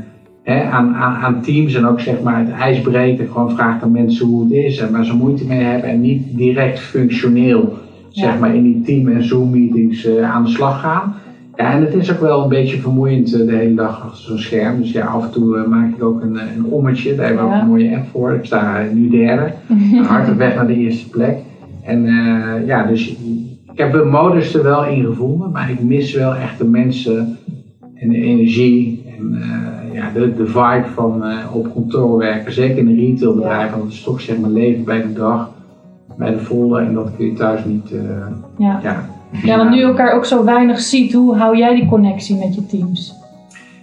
hè, 0.43 0.63
aan, 0.63 0.95
aan, 0.95 1.13
aan, 1.13 1.41
teams 1.41 1.73
en 1.73 1.85
ook 1.85 1.99
zeg 1.99 2.21
maar 2.21 2.39
het 2.39 2.49
ijs 2.49 2.81
breken. 2.81 3.27
Gewoon 3.27 3.55
vraagt 3.55 3.83
aan 3.83 3.91
mensen 3.91 4.25
hoe 4.25 4.43
het 4.43 4.51
is 4.51 4.79
en 4.79 4.91
waar 4.91 5.05
ze 5.05 5.15
moeite 5.15 5.45
mee 5.45 5.63
hebben 5.63 5.89
en 5.89 6.01
niet 6.01 6.37
direct 6.37 6.79
functioneel 6.79 7.73
zeg 8.09 8.39
maar 8.39 8.55
in 8.55 8.63
die 8.63 8.81
team- 8.81 9.07
en 9.07 9.23
Zoom-meetings 9.23 10.05
uh, 10.05 10.31
aan 10.31 10.43
de 10.43 10.49
slag 10.49 10.79
gaan. 10.79 11.15
Ja, 11.55 11.71
en 11.71 11.81
het 11.81 11.93
is 11.93 12.11
ook 12.11 12.19
wel 12.19 12.43
een 12.43 12.49
beetje 12.49 12.77
vermoeiend 12.77 13.33
uh, 13.33 13.47
de 13.47 13.55
hele 13.55 13.73
dag 13.73 14.01
achter 14.01 14.27
zo'n 14.27 14.37
scherm. 14.37 14.81
Dus 14.81 14.91
ja, 14.91 15.05
af 15.05 15.23
en 15.23 15.31
toe 15.31 15.67
maak 15.67 15.95
ik 15.95 16.03
ook 16.03 16.21
een, 16.21 16.35
een 16.35 16.65
ommetje. 16.65 17.15
Daar 17.15 17.25
hebben 17.25 17.45
we 17.45 17.55
ook 17.55 17.61
een 17.61 17.67
mooie 17.67 17.95
app 17.95 18.07
voor. 18.11 18.33
Ik 18.33 18.45
sta 18.45 18.83
nu 18.93 19.09
derde. 19.09 19.51
Hard 20.07 20.29
op 20.29 20.37
weg 20.37 20.55
naar 20.55 20.67
de 20.67 20.75
eerste 20.75 21.09
plek. 21.09 21.37
En 21.83 22.05
ja, 22.65 22.83
dus 22.83 23.15
ik 23.77 23.83
heb 23.83 23.91
de 23.91 24.03
modus 24.03 24.53
er 24.53 24.63
wel 24.63 24.85
in 24.85 25.05
gevonden, 25.05 25.51
maar 25.51 25.69
ik 25.69 25.81
mis 25.81 26.13
wel 26.13 26.35
echt 26.35 26.57
de 26.57 26.65
mensen 26.65 27.37
en 27.95 28.09
de 28.09 28.15
energie 28.15 29.05
en 29.17 29.33
uh, 29.33 29.93
ja, 29.93 30.09
de, 30.13 30.35
de 30.35 30.45
vibe 30.45 30.85
van 30.93 31.23
uh, 31.23 31.55
op 31.55 31.73
kantoor 31.73 32.17
werken. 32.17 32.53
Zeker 32.53 32.77
in 32.77 32.87
een 32.87 32.95
retailbedrijf, 32.95 33.71
want 33.71 33.83
het 33.83 33.91
is 33.91 34.03
toch 34.03 34.21
zeg 34.21 34.37
maar 34.37 34.49
leven 34.49 34.83
bij 34.83 35.01
de 35.01 35.13
dag, 35.13 35.49
bij 36.17 36.31
de 36.31 36.39
volle 36.39 36.79
en 36.79 36.93
dat 36.93 37.11
kun 37.17 37.25
je 37.25 37.33
thuis 37.33 37.65
niet. 37.65 37.91
Uh, 37.91 38.01
ja. 38.57 38.79
ja. 38.83 39.09
Ja, 39.43 39.57
want 39.57 39.69
nu 39.69 39.81
elkaar 39.81 40.13
ook 40.13 40.25
zo 40.25 40.43
weinig 40.45 40.79
ziet, 40.79 41.13
hoe 41.13 41.35
hou 41.35 41.57
jij 41.57 41.75
die 41.75 41.87
connectie 41.87 42.37
met 42.37 42.55
je 42.55 42.65
teams? 42.65 43.13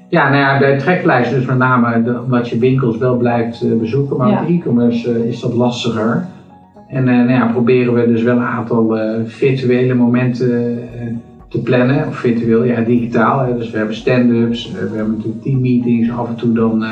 Ja, 0.08 0.28
nou 0.28 0.40
ja, 0.40 0.58
bij 0.58 0.78
treklijst 0.78 1.30
dus 1.30 1.44
met 1.44 1.58
name 1.58 2.02
de, 2.02 2.20
omdat 2.24 2.48
je 2.48 2.58
winkels 2.58 2.96
wel 2.96 3.16
blijft 3.16 3.78
bezoeken, 3.78 4.16
maar 4.16 4.28
ja. 4.28 4.40
met 4.40 4.48
e-commerce 4.48 5.28
is 5.28 5.40
dat 5.40 5.54
lastiger. 5.54 6.26
En 6.88 7.08
uh, 7.08 7.16
nou 7.16 7.30
ja, 7.30 7.46
proberen 7.46 7.94
we 7.94 8.06
dus 8.06 8.22
wel 8.22 8.36
een 8.36 8.42
aantal 8.42 8.98
uh, 8.98 9.20
virtuele 9.24 9.94
momenten 9.94 10.72
uh, 10.72 10.78
te 11.48 11.58
plannen. 11.58 12.08
Of 12.08 12.16
virtueel, 12.16 12.64
ja, 12.64 12.80
digitaal. 12.80 13.46
Hè. 13.46 13.56
Dus 13.56 13.70
we 13.70 13.76
hebben 13.76 13.96
stand-ups, 13.96 14.72
we 14.72 14.96
hebben 14.96 15.14
natuurlijk 15.16 15.42
teammeetings. 15.42 16.10
Af 16.10 16.28
en 16.28 16.34
toe 16.34 16.52
dan, 16.52 16.84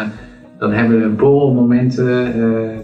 dan 0.59 0.73
hebben 0.73 1.03
we 1.03 1.09
borrelmomenten 1.09 2.11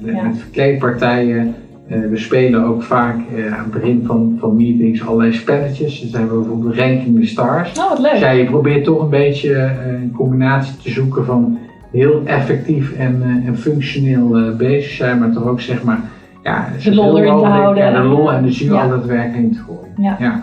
ja. 0.05 0.23
met 0.23 0.38
verkleedpartijen. 0.38 1.55
we 1.87 2.17
spelen 2.17 2.65
ook 2.65 2.83
vaak 2.83 3.17
aan 3.50 3.62
het 3.62 3.71
begin 3.71 4.03
van, 4.05 4.37
van 4.41 4.57
meetings 4.57 5.07
allerlei 5.07 5.33
spelletjes. 5.33 6.00
Dan 6.00 6.11
zijn 6.11 6.29
we 6.29 6.35
bijvoorbeeld 6.35 6.75
Ranking 6.75 7.21
the 7.21 7.27
Stars. 7.27 7.79
Oh, 7.79 7.88
wat 7.88 7.99
leuk. 7.99 8.11
Dus 8.11 8.21
ja, 8.21 8.31
je 8.31 8.45
probeert 8.45 8.85
toch 8.85 9.03
een 9.03 9.09
beetje 9.09 9.73
een 10.03 10.12
combinatie 10.12 10.77
te 10.83 10.91
zoeken 10.91 11.25
van 11.25 11.59
heel 11.91 12.23
effectief 12.25 12.93
en, 12.93 13.43
en 13.47 13.59
functioneel 13.59 14.57
bezig 14.57 14.91
zijn, 14.91 15.19
maar 15.19 15.33
toch 15.33 15.47
ook 15.47 15.61
zeg 15.61 15.83
maar 15.83 16.00
ja, 16.49 16.69
de 16.83 16.95
lol 16.95 17.19
erin 17.19 17.38
te 17.38 17.47
houden. 17.47 17.93
de 17.93 18.09
lol 18.09 18.33
en 18.33 18.43
de 18.43 18.64
ja. 18.64 18.83
al 18.83 18.90
het 18.90 19.07
werk 19.07 19.35
in 19.35 19.52
te 19.52 19.59
gooien. 19.59 20.17
Ja. 20.19 20.43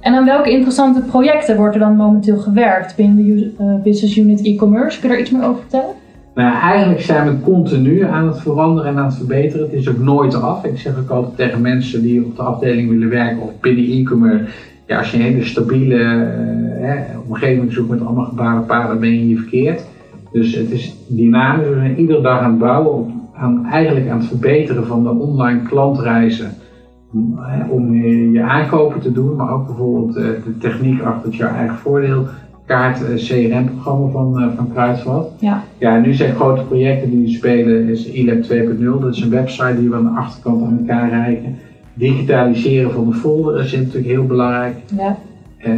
En 0.00 0.14
aan 0.14 0.24
welke 0.24 0.50
interessante 0.50 1.00
projecten 1.00 1.56
wordt 1.56 1.74
er 1.74 1.80
dan 1.80 1.96
momenteel 1.96 2.38
gewerkt 2.38 2.96
binnen 2.96 3.16
de 3.16 3.50
uh, 3.60 3.82
Business 3.82 4.16
Unit 4.16 4.44
e-commerce? 4.44 5.00
Kun 5.00 5.08
je 5.08 5.14
daar 5.14 5.24
iets 5.24 5.32
meer 5.34 5.44
over 5.44 5.60
vertellen? 5.60 5.94
Nou, 6.34 6.60
eigenlijk 6.60 7.00
zijn 7.00 7.26
we 7.26 7.40
continu 7.42 8.04
aan 8.04 8.26
het 8.26 8.40
veranderen 8.40 8.90
en 8.90 8.98
aan 8.98 9.04
het 9.04 9.16
verbeteren. 9.16 9.66
Het 9.66 9.72
is 9.72 9.88
ook 9.88 9.98
nooit 9.98 10.42
af. 10.42 10.64
Ik 10.64 10.78
zeg 10.78 10.98
ook 10.98 11.10
altijd 11.10 11.36
tegen 11.36 11.60
mensen 11.60 12.02
die 12.02 12.24
op 12.24 12.36
de 12.36 12.42
afdeling 12.42 12.88
willen 12.88 13.08
werken 13.08 13.42
of 13.42 13.60
binnen 13.60 13.84
e-commerce. 13.84 14.44
Ja, 14.86 14.98
als 14.98 15.10
je 15.10 15.16
een 15.16 15.22
hele 15.22 15.44
stabiele 15.44 16.28
uh, 16.80 16.92
omgeving 17.28 17.72
zoekt 17.72 17.90
met 17.90 18.00
allemaal 18.00 18.24
gebaren 18.24 18.66
paden, 18.66 19.00
ben 19.00 19.10
je 19.10 19.20
hier 19.20 19.38
verkeerd. 19.38 19.84
Dus 20.32 20.54
het 20.54 20.70
is 20.70 20.94
dynamisch. 21.06 21.68
We 21.68 21.74
zijn 21.74 21.98
iedere 21.98 22.20
dag 22.20 22.40
aan 22.40 22.50
het 22.50 22.58
bouwen 22.58 22.92
op 22.92 23.10
aan, 23.40 23.66
eigenlijk 23.66 24.08
aan 24.08 24.18
het 24.18 24.28
verbeteren 24.28 24.86
van 24.86 25.02
de 25.02 25.10
online 25.10 25.62
klantreizen. 25.62 26.50
Om 27.68 27.94
je 28.32 28.42
aankopen 28.42 29.00
te 29.00 29.12
doen, 29.12 29.36
maar 29.36 29.52
ook 29.52 29.66
bijvoorbeeld 29.66 30.16
eh, 30.16 30.24
de 30.24 30.58
techniek 30.58 31.02
achter 31.02 31.32
jouw 31.32 31.54
eigen 31.54 31.76
voordeel 31.76 32.26
kaart 32.66 33.04
eh, 33.04 33.14
CRM-programma 33.14 34.10
van, 34.10 34.40
eh, 34.40 34.56
van 34.56 34.72
Kruidvat. 34.72 35.30
Ja. 35.38 35.62
ja, 35.78 35.96
en 35.96 36.02
nu 36.02 36.14
zijn 36.14 36.34
grote 36.34 36.62
projecten 36.62 37.10
die 37.10 37.22
we 37.22 37.28
spelen, 37.28 37.88
is 37.88 38.10
eLab 38.10 38.42
2.0. 38.42 39.00
Dat 39.00 39.14
is 39.14 39.20
een 39.20 39.30
website 39.30 39.76
die 39.78 39.88
we 39.88 39.96
aan 39.96 40.04
de 40.14 40.20
achterkant 40.20 40.62
aan 40.62 40.78
elkaar 40.78 41.08
reiken. 41.08 41.56
Digitaliseren 41.94 42.90
van 42.90 43.06
de 43.06 43.14
folder 43.14 43.60
is 43.60 43.72
natuurlijk 43.72 44.06
heel 44.06 44.26
belangrijk. 44.26 44.76
Ja. 44.96 45.16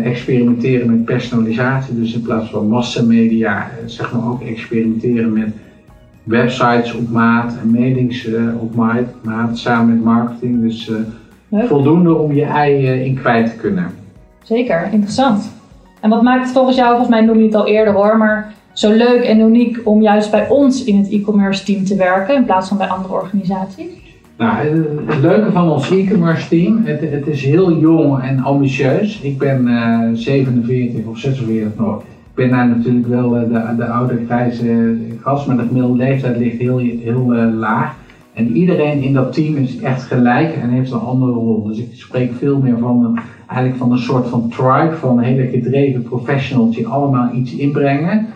experimenteren 0.05 0.91
met 0.91 1.05
personalisatie, 1.05 2.01
dus 2.01 2.15
in 2.15 2.23
plaats 2.23 2.51
van 2.51 2.69
massamedia, 2.69 3.69
zeg 3.87 4.13
maar 4.13 4.31
ook 4.31 4.43
experimenteren 4.43 5.33
met 5.33 5.53
websites 6.25 6.95
op 6.95 7.11
maat 7.11 7.57
en 7.63 7.71
meetings 7.71 8.27
uh, 8.27 8.63
op 8.63 8.75
maat, 9.23 9.59
samen 9.59 9.95
met 9.95 10.05
marketing. 10.05 10.63
Dus 10.63 10.91
uh, 11.51 11.65
voldoende 11.65 12.15
om 12.15 12.33
je 12.33 12.45
ei 12.45 12.83
uh, 12.83 13.07
in 13.07 13.15
kwijt 13.15 13.51
te 13.51 13.57
kunnen. 13.57 13.87
Zeker, 14.43 14.89
interessant. 14.93 15.53
En 16.01 16.11
wat 16.11 16.23
maakt 16.23 16.45
het 16.45 16.53
volgens 16.53 16.77
jou, 16.77 16.89
volgens 16.89 17.09
mij 17.09 17.21
noem 17.21 17.39
je 17.39 17.45
het 17.45 17.55
al 17.55 17.67
eerder 17.67 17.95
hoor, 17.95 18.17
maar 18.17 18.55
zo 18.73 18.93
leuk 18.93 19.23
en 19.23 19.41
uniek 19.41 19.81
om 19.85 20.03
juist 20.03 20.31
bij 20.31 20.49
ons 20.49 20.85
in 20.85 20.99
het 20.99 21.11
e-commerce 21.11 21.65
team 21.65 21.85
te 21.85 21.97
werken 21.97 22.35
in 22.35 22.45
plaats 22.45 22.69
van 22.69 22.77
bij 22.77 22.89
andere 22.89 23.15
organisaties? 23.15 24.01
Nou, 24.37 24.57
het 25.07 25.21
leuke 25.21 25.53
van 25.53 25.71
ons 25.71 25.91
e-commerce 25.91 26.49
team, 26.49 26.85
het, 26.85 27.01
het, 27.01 27.27
is 27.27 27.45
heel 27.45 27.79
jong 27.79 28.23
en 28.23 28.41
ambitieus. 28.41 29.21
Ik 29.21 29.39
ben 29.39 29.69
47 30.17 31.07
of 31.07 31.19
46 31.19 31.79
nog 31.79 32.03
ben 32.35 32.51
daar 32.51 32.69
natuurlijk 32.69 33.07
wel 33.07 33.37
eh, 33.37 33.43
de, 33.43 33.77
de 33.77 33.87
oude 33.87 34.25
grijze 34.25 34.97
gast, 35.21 35.47
maar 35.47 35.57
de 35.57 35.67
gemiddelde 35.67 35.97
leeftijd 35.97 36.37
ligt 36.37 36.59
heel, 36.59 36.79
heel 36.79 37.35
uh, 37.35 37.59
laag. 37.59 37.95
En 38.35 38.57
iedereen 38.57 39.03
in 39.03 39.13
dat 39.13 39.33
team 39.33 39.57
is 39.57 39.79
echt 39.79 40.03
gelijk 40.03 40.55
en 40.55 40.69
heeft 40.69 40.91
een 40.91 41.01
andere 41.01 41.33
rol. 41.33 41.63
Dus 41.63 41.79
ik 41.79 41.89
spreek 41.93 42.33
veel 42.33 42.59
meer 42.59 42.79
van 42.79 43.05
een, 43.05 43.19
eigenlijk 43.47 43.79
van 43.79 43.93
een 43.93 43.99
soort 43.99 44.29
van 44.29 44.49
tribe, 44.49 44.97
van 44.97 45.19
hele 45.19 45.47
gedreven 45.47 46.03
professionals 46.03 46.77
die 46.77 46.87
allemaal 46.87 47.35
iets 47.35 47.57
inbrengen. 47.57 48.27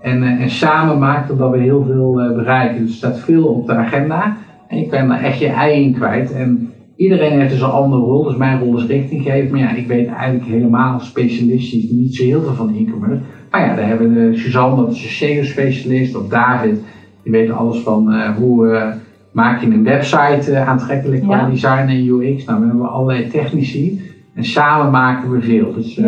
En, 0.00 0.22
uh, 0.22 0.40
en 0.42 0.50
samen 0.50 0.98
maken 0.98 1.36
dat 1.36 1.50
we 1.50 1.58
heel 1.58 1.84
veel 1.84 2.12
bereiken. 2.34 2.80
Dus 2.80 2.90
er 2.90 2.96
staat 2.96 3.18
veel 3.18 3.44
op 3.44 3.66
de 3.66 3.74
agenda 3.74 4.36
en 4.68 4.78
je 4.78 4.86
kan 4.86 5.08
daar 5.08 5.22
echt 5.22 5.38
je 5.38 5.48
ei 5.48 5.82
in 5.82 5.92
kwijt. 5.92 6.32
En 6.32 6.72
iedereen 6.96 7.40
heeft 7.40 7.52
dus 7.52 7.60
een 7.60 7.70
andere 7.70 8.02
rol. 8.02 8.22
Dus 8.22 8.36
mijn 8.36 8.58
rol 8.58 8.76
is 8.76 8.86
richting 8.86 9.22
geven. 9.22 9.50
Maar 9.50 9.60
ja, 9.60 9.74
ik 9.74 9.86
weet 9.86 10.08
eigenlijk 10.08 10.50
helemaal 10.50 11.00
specialistisch 11.00 11.90
niet 11.90 12.14
zo 12.14 12.24
heel 12.24 12.42
veel 12.42 12.54
van 12.54 12.74
e-commerce. 12.76 13.22
Maar 13.56 13.66
ja, 13.66 13.74
daar 13.74 13.86
hebben 13.86 14.14
we 14.14 14.38
Suzanne, 14.38 14.76
dat 14.76 14.92
is 14.92 15.02
een 15.02 15.10
SEO-specialist, 15.10 16.16
of 16.16 16.28
David, 16.28 16.80
die 17.22 17.32
weet 17.32 17.50
alles 17.50 17.78
van 17.78 18.14
uh, 18.14 18.36
hoe 18.36 18.66
uh, 18.66 18.86
maak 19.30 19.60
je 19.60 19.66
een 19.66 19.84
website 19.84 20.50
uh, 20.50 20.68
aantrekkelijk 20.68 21.22
qua 21.22 21.36
ja. 21.36 21.48
design 21.48 21.88
en 21.88 22.06
UX. 22.06 22.44
Nou, 22.44 22.60
we 22.60 22.66
hebben 22.66 22.90
allerlei 22.90 23.28
technici 23.28 24.10
en 24.34 24.44
samen 24.44 24.90
maken 24.90 25.30
we 25.30 25.40
veel. 25.40 25.72
Dus 25.72 26.00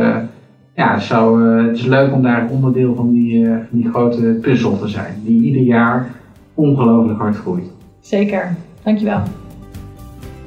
ja, 0.74 0.98
zo, 0.98 1.40
het 1.40 1.76
is 1.76 1.86
leuk 1.86 2.12
om 2.12 2.22
daar 2.22 2.48
onderdeel 2.50 2.94
van 2.94 3.10
die, 3.10 3.46
van 3.46 3.78
die 3.78 3.88
grote 3.88 4.38
puzzel 4.40 4.78
te 4.78 4.88
zijn, 4.88 5.14
die 5.24 5.42
ieder 5.42 5.62
jaar 5.62 6.10
ongelooflijk 6.54 7.18
hard 7.18 7.36
groeit. 7.36 7.70
Zeker, 8.00 8.54
dankjewel. 8.82 9.20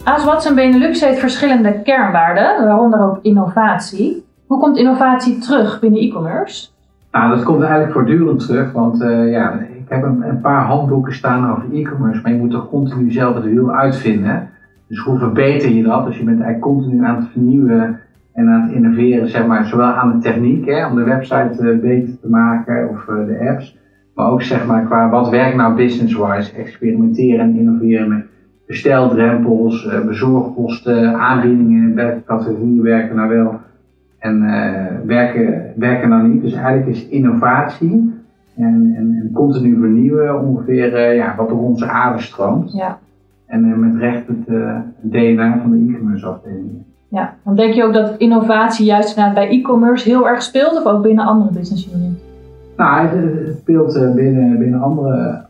AS 0.03 0.25
Watson 0.25 0.55
Benelux 0.55 1.01
heeft 1.01 1.19
verschillende 1.19 1.81
kernwaarden, 1.83 2.65
waaronder 2.65 3.01
ook 3.01 3.19
innovatie. 3.21 4.23
Hoe 4.45 4.59
komt 4.59 4.77
innovatie 4.77 5.37
terug 5.37 5.79
binnen 5.79 6.01
e-commerce? 6.01 6.70
Nou, 7.11 7.35
dat 7.35 7.43
komt 7.43 7.61
eigenlijk 7.61 7.91
voortdurend 7.91 8.45
terug, 8.45 8.71
want 8.71 9.01
uh, 9.01 9.31
ja, 9.31 9.59
ik 9.59 9.85
heb 9.87 10.03
een, 10.03 10.41
paar 10.41 10.65
handboeken 10.65 11.13
staan 11.13 11.51
over 11.51 11.63
e-commerce, 11.73 12.21
maar 12.21 12.31
je 12.31 12.37
moet 12.37 12.51
toch 12.51 12.69
continu 12.69 13.11
zelf 13.11 13.35
het 13.35 13.43
wiel 13.43 13.71
uitvinden. 13.71 14.49
Dus 14.87 14.99
hoe 14.99 15.17
verbeter 15.17 15.69
je 15.69 15.83
dat? 15.83 16.05
Dus 16.05 16.17
je 16.17 16.23
bent 16.23 16.41
eigenlijk 16.41 16.73
continu 16.73 17.05
aan 17.05 17.15
het 17.15 17.27
vernieuwen 17.31 17.99
en 18.33 18.49
aan 18.49 18.61
het 18.61 18.71
innoveren, 18.71 19.29
zeg 19.29 19.47
maar, 19.47 19.65
zowel 19.65 19.87
aan 19.87 20.11
de 20.11 20.17
techniek, 20.17 20.65
hè, 20.65 20.87
om 20.87 20.95
de 20.95 21.03
website 21.03 21.57
uh, 21.59 21.79
beter 21.79 22.19
te 22.19 22.29
maken 22.29 22.89
of 22.89 23.07
uh, 23.09 23.25
de 23.25 23.49
apps, 23.49 23.77
maar 24.15 24.25
ook 24.25 24.41
zeg 24.41 24.65
maar 24.65 24.85
qua 24.85 25.09
wat 25.09 25.29
werkt 25.29 25.55
nou 25.55 25.75
business-wise, 25.75 26.55
experimenteren 26.55 27.39
en 27.39 27.55
innoveren 27.55 28.09
met 28.09 28.25
besteldrempels, 28.67 29.89
bezorgkosten, 30.05 31.15
aanbiedingen, 31.15 31.95
welke 31.95 32.23
categorieën 32.25 32.81
werken 32.81 33.15
nou 33.15 33.29
wel 33.29 33.59
en 34.21 34.43
uh, 34.43 35.05
werken, 35.05 35.73
werken 35.75 36.09
nou 36.09 36.27
niet. 36.27 36.41
Dus 36.41 36.53
eigenlijk 36.53 36.87
is 36.87 37.07
innovatie 37.07 38.13
en, 38.55 38.93
en, 38.97 39.17
en 39.21 39.29
continu 39.33 39.77
vernieuwen 39.79 40.41
ongeveer 40.41 40.93
uh, 40.93 41.15
ja, 41.15 41.33
wat 41.37 41.49
door 41.49 41.61
onze 41.61 41.85
aarde 41.85 42.21
stroomt. 42.21 42.71
Ja. 42.71 42.99
En 43.45 43.65
uh, 43.65 43.75
met 43.75 43.95
recht 43.95 44.27
het 44.27 44.45
DNA 44.99 45.59
van 45.61 45.71
de 45.71 45.93
e-commerce 45.93 46.25
afdeling. 46.25 46.69
Ja, 47.07 47.33
dan 47.43 47.55
denk 47.55 47.73
je 47.73 47.83
ook 47.83 47.93
dat 47.93 48.17
innovatie 48.17 48.85
juist 48.85 49.15
bij 49.15 49.49
e-commerce 49.49 50.09
heel 50.09 50.27
erg 50.27 50.41
speelt 50.41 50.77
of 50.77 50.85
ook 50.85 51.01
binnen 51.01 51.25
andere 51.25 51.51
business 51.51 51.93
units? 51.93 52.21
Nou, 52.77 53.07
het, 53.07 53.57
speelt 53.57 54.15
binnen, 54.15 54.57
binnen 54.57 54.81
andere 54.81 55.45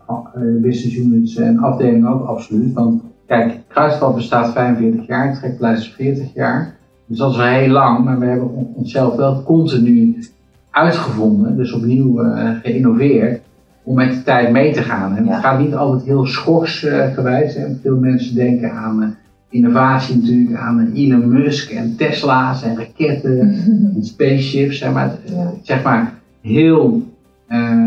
business 0.61 0.97
units 0.97 1.35
en 1.35 1.57
afdelingen 1.57 2.09
ook 2.09 2.25
absoluut. 2.25 2.73
Want 2.73 3.01
kijk, 3.25 3.59
Kruisval 3.67 4.13
bestaat 4.13 4.51
45 4.51 5.07
jaar, 5.07 5.33
Trekpleister 5.33 5.93
40 5.93 6.33
jaar. 6.33 6.75
Dus 7.11 7.19
dat 7.19 7.31
is 7.31 7.37
wel 7.37 7.45
heel 7.47 7.69
lang, 7.69 8.03
maar 8.03 8.19
we 8.19 8.25
hebben 8.25 8.73
onszelf 8.75 9.15
wel 9.15 9.43
continu 9.43 10.23
uitgevonden, 10.69 11.57
dus 11.57 11.73
opnieuw 11.73 12.23
uh, 12.23 12.49
geïnnoveerd, 12.63 13.41
om 13.83 13.95
met 13.95 14.11
de 14.11 14.23
tijd 14.23 14.51
mee 14.51 14.73
te 14.73 14.81
gaan. 14.81 15.15
En 15.15 15.27
het 15.27 15.41
gaat 15.41 15.59
niet 15.59 15.75
altijd 15.75 16.03
heel 16.03 16.25
schorsgewijs. 16.25 17.57
Uh, 17.57 17.63
Veel 17.81 17.97
mensen 17.97 18.35
denken 18.35 18.71
aan 18.71 19.03
uh, 19.03 19.07
innovatie 19.49 20.15
natuurlijk, 20.15 20.57
aan 20.57 20.91
Elon 20.95 21.29
Musk 21.29 21.71
en 21.71 21.95
Tesla's 21.95 22.63
en 22.63 22.77
raketten 22.77 23.39
en 23.95 24.03
spaceships. 24.03 24.77
Zeg 24.77 24.93
maar, 24.93 25.15
zeg 25.61 25.83
maar 25.83 26.13
heel 26.41 27.03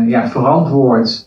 ja, 0.07 0.27
verantwoord 0.27 1.24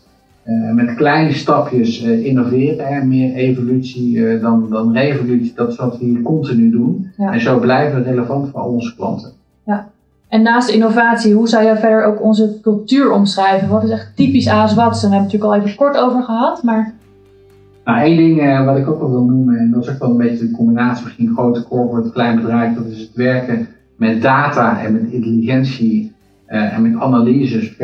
uh, 0.49 0.73
met 0.73 0.95
kleine 0.95 1.33
stapjes 1.33 2.03
uh, 2.03 2.25
innoveren 2.25 2.87
en 2.87 3.07
meer 3.07 3.33
evolutie 3.33 4.15
uh, 4.15 4.41
dan, 4.41 4.69
dan 4.69 4.93
revolutie. 4.93 5.53
Dat 5.55 5.69
is 5.69 5.75
wat 5.75 5.97
we 5.97 6.05
hier 6.05 6.21
continu 6.21 6.71
doen. 6.71 7.11
Ja. 7.17 7.33
En 7.33 7.41
zo 7.41 7.59
blijven 7.59 8.03
we 8.03 8.09
relevant 8.09 8.49
voor 8.49 8.59
al 8.59 8.69
onze 8.69 8.95
klanten. 8.95 9.31
Ja. 9.65 9.89
En 10.27 10.41
naast 10.41 10.69
innovatie, 10.69 11.33
hoe 11.33 11.47
zou 11.47 11.63
jij 11.63 11.77
verder 11.77 12.03
ook 12.03 12.23
onze 12.23 12.57
cultuur 12.61 13.11
omschrijven? 13.11 13.69
Wat 13.69 13.83
is 13.83 13.89
echt 13.89 14.15
typisch 14.15 14.47
AS 14.47 14.73
Watson? 14.73 15.09
We 15.09 15.15
hebben 15.15 15.31
het 15.31 15.41
natuurlijk 15.41 15.51
al 15.51 15.55
even 15.55 15.75
kort 15.77 15.97
over 15.97 16.23
gehad, 16.23 16.63
maar... 16.63 16.93
Nou, 17.85 18.01
één 18.01 18.17
ding 18.17 18.65
wat 18.65 18.77
ik 18.77 18.89
ook 18.89 18.99
wel 18.99 19.09
wil 19.09 19.23
noemen, 19.23 19.57
en 19.57 19.71
dat 19.71 19.83
is 19.83 19.89
ook 19.89 19.99
wel 19.99 20.09
een 20.09 20.17
beetje 20.17 20.47
de 20.47 20.51
combinatie 20.51 21.03
misschien 21.03 21.33
grote 21.33 21.63
corporate, 21.63 22.11
klein 22.11 22.35
bedrijf, 22.35 22.75
dat 22.75 22.85
is 22.85 22.99
het 22.99 23.13
werken 23.13 23.67
met 23.95 24.21
data 24.21 24.83
en 24.83 24.93
met 24.93 25.11
intelligentie 25.11 26.11
en 26.45 26.81
met 26.81 27.01
analyses 27.01 27.77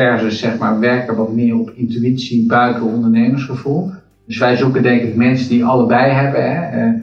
versus 0.00 0.38
zeg 0.38 0.58
maar 0.58 0.78
werken 0.78 1.16
wat 1.16 1.32
meer 1.32 1.58
op 1.58 1.72
intuïtie, 1.74 2.46
buiken, 2.46 2.82
ondernemersgevoel. 2.82 3.90
Dus 4.26 4.38
wij 4.38 4.56
zoeken 4.56 4.82
denk 4.82 5.02
ik 5.02 5.16
mensen 5.16 5.48
die 5.48 5.64
allebei 5.64 6.12
hebben. 6.12 6.52
Hè. 6.52 6.86
Uh, 6.86 7.00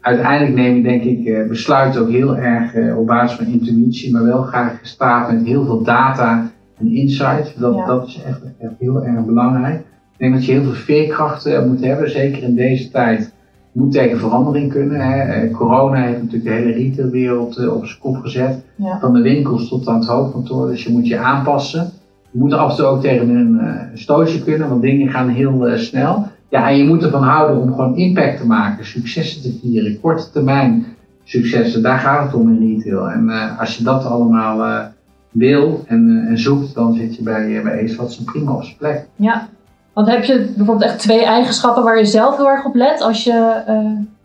uiteindelijk 0.00 0.56
neem 0.56 0.76
je 0.76 0.82
denk 0.82 1.02
ik 1.02 1.26
uh, 1.26 1.48
besluiten 1.48 2.00
ook 2.00 2.10
heel 2.10 2.36
erg 2.36 2.74
uh, 2.74 2.98
op 2.98 3.06
basis 3.06 3.36
van 3.36 3.46
intuïtie, 3.46 4.12
maar 4.12 4.24
wel 4.24 4.42
graag 4.42 4.78
gestaafd 4.78 5.32
met 5.32 5.46
heel 5.46 5.64
veel 5.64 5.82
data 5.82 6.50
en 6.78 6.86
insights. 6.86 7.54
Dat, 7.54 7.74
ja. 7.74 7.86
dat 7.86 8.06
is 8.06 8.22
echt, 8.26 8.40
echt, 8.58 8.72
heel 8.78 9.04
erg 9.04 9.24
belangrijk. 9.24 9.78
Ik 10.12 10.18
denk 10.18 10.34
dat 10.34 10.44
je 10.44 10.52
heel 10.52 10.62
veel 10.62 10.72
veerkracht 10.72 11.66
moet 11.66 11.84
hebben, 11.84 12.10
zeker 12.10 12.42
in 12.42 12.54
deze 12.54 12.90
tijd. 12.90 13.32
Je 13.72 13.80
moet 13.80 13.92
tegen 13.92 14.18
verandering 14.18 14.72
kunnen. 14.72 15.00
Hè. 15.00 15.50
corona 15.50 16.02
heeft 16.02 16.22
natuurlijk 16.22 16.44
de 16.44 16.50
hele 16.50 16.72
retailwereld 16.72 17.68
op 17.68 17.86
zijn 17.86 18.00
kop 18.00 18.16
gezet. 18.16 18.64
Ja. 18.74 18.98
Van 19.00 19.12
de 19.12 19.20
winkels 19.20 19.68
tot 19.68 19.88
aan 19.88 19.98
het 19.98 20.08
hoofdkantoor. 20.08 20.68
Dus 20.68 20.84
je 20.84 20.92
moet 20.92 21.06
je 21.06 21.18
aanpassen. 21.18 21.92
Je 22.30 22.38
moet 22.38 22.52
af 22.52 22.70
en 22.70 22.76
toe 22.76 22.86
ook 22.86 23.00
tegen 23.00 23.28
een 23.28 23.58
uh, 23.62 23.74
stootje 23.94 24.42
kunnen, 24.42 24.68
want 24.68 24.82
dingen 24.82 25.08
gaan 25.08 25.28
heel 25.28 25.68
uh, 25.68 25.76
snel. 25.76 26.26
Ja, 26.48 26.68
en 26.68 26.76
je 26.76 26.84
moet 26.84 27.02
ervan 27.02 27.22
houden 27.22 27.62
om 27.62 27.74
gewoon 27.74 27.96
impact 27.96 28.38
te 28.38 28.46
maken, 28.46 28.86
successen 28.86 29.42
te 29.42 29.58
vieren, 29.62 30.00
korte 30.00 30.30
termijn 30.30 30.84
successen. 31.24 31.82
Daar 31.82 31.98
gaat 31.98 32.24
het 32.24 32.34
om 32.34 32.50
in 32.50 32.76
retail. 32.76 33.10
En 33.10 33.24
uh, 33.28 33.60
als 33.60 33.76
je 33.76 33.84
dat 33.84 34.04
allemaal 34.04 34.88
wil 35.30 35.84
en, 35.86 36.26
en, 36.28 36.38
zoekt, 36.38 36.74
dan 36.74 36.94
zit 36.94 37.16
je 37.16 37.22
bij, 37.22 37.60
bij 37.62 37.82
Ace 37.84 37.96
wat 37.96 38.20
prima 38.24 38.52
op 38.52 38.62
zijn 38.62 38.76
plek. 38.76 39.06
Ja, 39.16 39.48
want 39.92 40.08
heb 40.08 40.24
je 40.24 40.52
bijvoorbeeld 40.56 40.90
echt 40.90 40.98
twee 40.98 41.24
eigenschappen 41.24 41.82
waar 41.82 41.98
je 41.98 42.04
zelf 42.04 42.36
heel 42.36 42.48
erg 42.48 42.64
op 42.64 42.74
let 42.74 43.00
als 43.00 43.24
je 43.24 43.62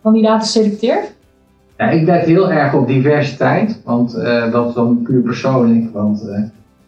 kandidaten 0.01 0.47
selecteert? 0.47 1.13
Ja, 1.77 1.89
ik 1.89 2.05
let 2.05 2.25
heel 2.25 2.51
erg 2.51 2.73
op 2.73 2.87
diversiteit, 2.87 3.81
want 3.83 4.11
dat 4.51 4.67
is 4.67 4.73
dan 4.73 5.01
puur 5.01 5.21
persoonlijk. 5.21 5.93
Want 5.93 6.25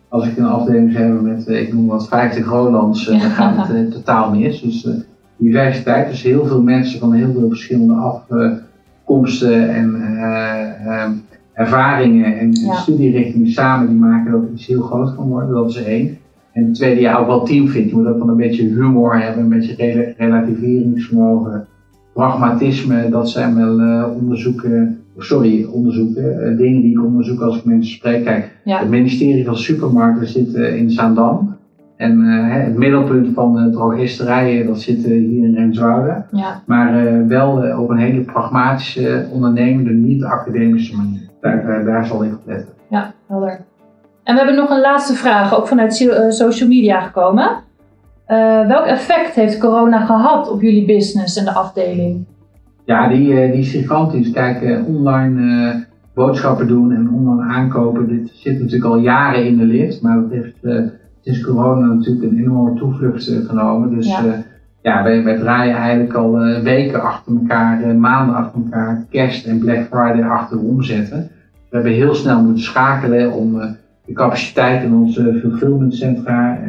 als 0.09 0.27
ik 0.27 0.37
een 0.37 0.45
afdeling 0.45 0.91
zou 0.91 1.03
hebben 1.03 1.23
met, 1.23 1.47
ik 1.47 1.73
noem 1.73 1.87
wat, 1.87 2.07
50 2.07 2.45
Rolands, 2.45 3.05
dan 3.05 3.19
gaat 3.19 3.67
het 3.67 3.91
totaal 3.91 4.35
mis. 4.35 4.61
Dus 4.61 4.87
diversiteit, 5.37 6.09
dus 6.09 6.23
heel 6.23 6.45
veel 6.45 6.61
mensen 6.61 6.99
van 6.99 7.13
heel 7.13 7.31
veel 7.31 7.47
verschillende 7.47 7.93
afkomsten 7.93 9.69
en 9.69 9.95
uh, 9.95 11.09
ervaringen 11.53 12.39
en 12.39 12.51
ja. 12.51 12.73
studierichtingen 12.73 13.51
samen, 13.51 13.87
die 13.87 13.97
maken 13.97 14.31
dat 14.31 14.43
iets 14.53 14.67
heel 14.67 14.81
groot 14.81 15.15
kan 15.15 15.27
worden. 15.27 15.55
Dat 15.55 15.69
is 15.69 15.83
één. 15.83 16.17
En 16.51 16.65
het 16.65 16.73
tweede, 16.73 17.01
ja, 17.01 17.17
ook 17.17 17.27
wel 17.27 17.43
teamfit. 17.43 17.89
Je 17.89 17.95
moet 17.95 18.07
ook 18.07 18.17
wel 18.17 18.29
een 18.29 18.35
beetje 18.35 18.63
humor 18.63 19.19
hebben, 19.19 19.43
een 19.43 19.49
beetje 19.49 20.13
relativeringsvermogen, 20.17 21.67
pragmatisme. 22.13 23.09
Dat 23.09 23.29
zijn 23.29 23.55
wel 23.55 23.79
uh, 23.79 24.05
onderzoeken, 24.21 24.99
sorry, 25.17 25.67
onderzoeken, 25.71 26.57
dingen 26.57 26.81
die 26.81 26.91
ik 26.91 27.03
onderzoek 27.03 27.41
als 27.41 27.57
ik 27.57 27.65
mensen 27.65 27.93
spreek. 27.93 28.23
Kijk, 28.23 28.51
het 28.63 28.89
ministerie 28.89 29.45
van 29.45 29.57
Supermarkten 29.57 30.27
zit 30.27 30.53
in 30.53 30.89
Zaandam. 30.89 31.55
En 31.95 32.19
uh, 32.19 32.45
het 32.49 32.77
middelpunt 32.77 33.27
van 33.33 33.55
de 33.55 33.69
drogisterijen, 33.69 34.65
dat 34.65 34.79
zit 34.79 35.05
hier 35.05 35.43
in 35.43 35.55
Renswoude. 35.55 36.23
Ja. 36.31 36.61
Maar 36.65 37.27
wel 37.27 37.77
op 37.79 37.89
een 37.89 37.97
hele 37.97 38.21
pragmatische, 38.21 39.25
ondernemende, 39.31 39.91
niet-academische 39.91 40.95
manier. 40.95 41.29
Daar, 41.41 41.85
daar 41.85 42.05
zal 42.05 42.23
ik 42.23 42.33
op 42.33 42.41
letten. 42.45 42.73
Ja, 42.89 43.13
helder. 43.27 43.59
En 44.23 44.33
we 44.33 44.39
hebben 44.39 44.55
nog 44.55 44.69
een 44.69 44.81
laatste 44.81 45.13
vraag, 45.13 45.57
ook 45.57 45.67
vanuit 45.67 45.93
social 46.29 46.69
media 46.69 47.01
gekomen. 47.01 47.49
welk 48.67 48.85
effect 48.85 49.33
heeft 49.33 49.57
corona 49.57 50.05
gehad 50.05 50.51
op 50.51 50.61
jullie 50.61 50.85
business 50.85 51.37
en 51.37 51.45
de 51.45 51.53
afdeling? 51.53 52.25
Ja, 52.87 53.07
die, 53.07 53.51
die 53.51 53.59
is 53.59 53.71
gigantisch. 53.71 54.31
Kijk, 54.31 54.87
online 54.87 55.85
boodschappen 56.13 56.67
doen 56.67 56.91
en 56.91 57.09
online 57.09 57.53
aankopen, 57.53 58.07
dit 58.07 58.29
zit 58.33 58.59
natuurlijk 58.59 58.85
al 58.85 58.97
jaren 58.97 59.45
in 59.45 59.57
de 59.57 59.65
lift. 59.65 60.01
Maar 60.01 60.15
dat 60.21 60.31
heeft 60.31 60.55
is 61.27 61.41
corona 61.41 61.85
natuurlijk 61.85 62.31
een 62.31 62.39
enorme 62.39 62.79
toevlucht 62.79 63.27
eh, 63.27 63.45
genomen. 63.45 63.95
Dus 63.95 64.07
ja, 64.07 64.43
ja 64.81 65.03
wij, 65.03 65.23
wij, 65.23 65.37
draaien 65.37 65.75
eigenlijk 65.75 66.13
al 66.13 66.39
weken 66.63 67.01
achter 67.01 67.33
elkaar, 67.33 67.95
maanden 67.95 68.35
achter 68.35 68.61
elkaar, 68.63 69.05
kerst 69.09 69.45
en 69.45 69.59
Black 69.59 69.85
Friday 69.85 70.23
achter 70.23 70.59
omzetten. 70.59 71.29
We 71.69 71.75
hebben 71.75 71.91
heel 71.91 72.15
snel 72.15 72.43
moeten 72.43 72.63
schakelen 72.63 73.33
om 73.33 73.59
de 74.05 74.13
capaciteit 74.13 74.83
in 74.83 74.93
onze 74.93 75.37
fulfillmentcentra 75.41 76.59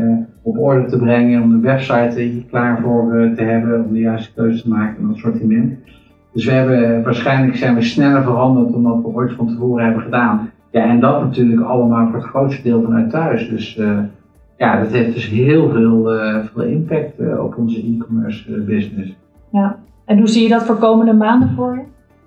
op 0.43 0.59
orde 0.59 0.85
te 0.85 0.97
brengen, 0.97 1.43
om 1.43 1.51
de 1.51 1.69
website 1.69 2.21
hier 2.21 2.45
klaar 2.51 2.81
voor 2.81 3.33
te 3.37 3.43
hebben, 3.43 3.85
om 3.85 3.93
de 3.93 4.01
juiste 4.01 4.33
keuze 4.35 4.63
te 4.63 4.69
maken 4.69 4.97
in 4.99 5.09
het 5.09 5.17
assortiment. 5.17 5.79
Dus 6.39 6.47
we 6.47 6.53
hebben, 6.53 7.03
waarschijnlijk 7.03 7.57
zijn 7.57 7.75
we 7.75 7.83
sneller 7.83 8.23
veranderd 8.23 8.73
dan 8.73 8.83
wat 8.83 9.03
we 9.03 9.09
ooit 9.09 9.33
van 9.33 9.47
tevoren 9.47 9.85
hebben 9.85 10.03
gedaan. 10.03 10.51
Ja, 10.71 10.85
en 10.85 11.01
dat 11.01 11.21
natuurlijk 11.21 11.61
allemaal 11.61 12.07
voor 12.07 12.19
het 12.19 12.29
grootste 12.29 12.63
deel 12.63 12.83
vanuit 12.83 13.11
thuis. 13.11 13.49
Dus 13.49 13.79
ja, 14.57 14.81
dat 14.81 14.93
heeft 14.93 15.15
dus 15.15 15.29
heel 15.29 15.71
veel, 15.71 16.15
uh, 16.15 16.37
veel 16.53 16.63
impact 16.63 17.21
uh, 17.21 17.45
op 17.45 17.57
onze 17.57 17.79
e-commerce 17.79 18.61
business. 18.61 19.17
Ja, 19.53 19.77
en 20.05 20.19
hoe 20.19 20.29
zie 20.29 20.43
je 20.43 20.49
dat 20.49 20.65
voor 20.65 20.77
komende 20.77 21.13
maanden 21.13 21.51
voor 21.57 21.75
je? 21.75 21.83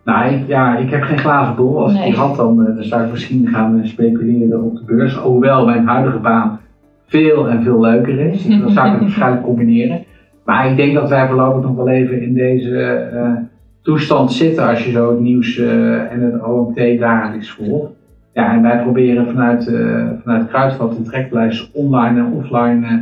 Nou, 0.05 0.33
ik, 0.33 0.47
ja, 0.47 0.77
ik 0.77 0.89
heb 0.89 1.01
geen 1.01 1.19
glazen 1.19 1.55
bol. 1.55 1.81
Als 1.81 1.93
nee. 1.93 2.01
ik 2.01 2.13
die 2.13 2.19
had, 2.19 2.35
dan, 2.35 2.55
dan 2.55 2.83
zou 2.83 3.03
ik 3.03 3.11
misschien 3.11 3.47
gaan 3.47 3.79
speculeren 3.83 4.63
op 4.63 4.75
de 4.75 4.83
beurs. 4.85 5.15
Hoewel 5.15 5.65
mijn 5.65 5.87
huidige 5.87 6.19
baan 6.19 6.59
veel 7.05 7.49
en 7.49 7.63
veel 7.63 7.79
leuker 7.79 8.19
is. 8.19 8.45
Dus 8.45 8.59
dan 8.59 8.71
zou 8.71 8.87
ik 8.87 8.93
het 8.93 9.01
waarschijnlijk 9.07 9.43
combineren. 9.43 10.03
Maar 10.45 10.69
ik 10.69 10.77
denk 10.77 10.93
dat 10.93 11.09
wij 11.09 11.27
voorlopig 11.27 11.63
nog 11.63 11.75
wel 11.75 11.89
even 11.89 12.21
in 12.21 12.33
deze 12.33 13.49
toestand 13.81 14.31
zitten 14.31 14.67
als 14.67 14.85
je 14.85 14.91
zo 14.91 15.09
het 15.09 15.19
nieuws 15.19 15.57
en 15.57 16.21
het 16.21 16.43
OMT 16.43 16.99
dagelijks 16.99 17.51
volgt. 17.51 17.99
Ja, 18.33 18.53
en 18.53 18.61
wij 18.61 18.81
proberen 18.81 19.25
vanuit, 19.25 19.67
uh, 19.67 20.09
vanuit 20.23 20.47
Kruidvat 20.47 20.95
de 20.95 21.01
treklijst 21.01 21.71
online 21.73 22.19
en 22.19 22.33
offline 22.33 22.87
uh, 22.87 22.93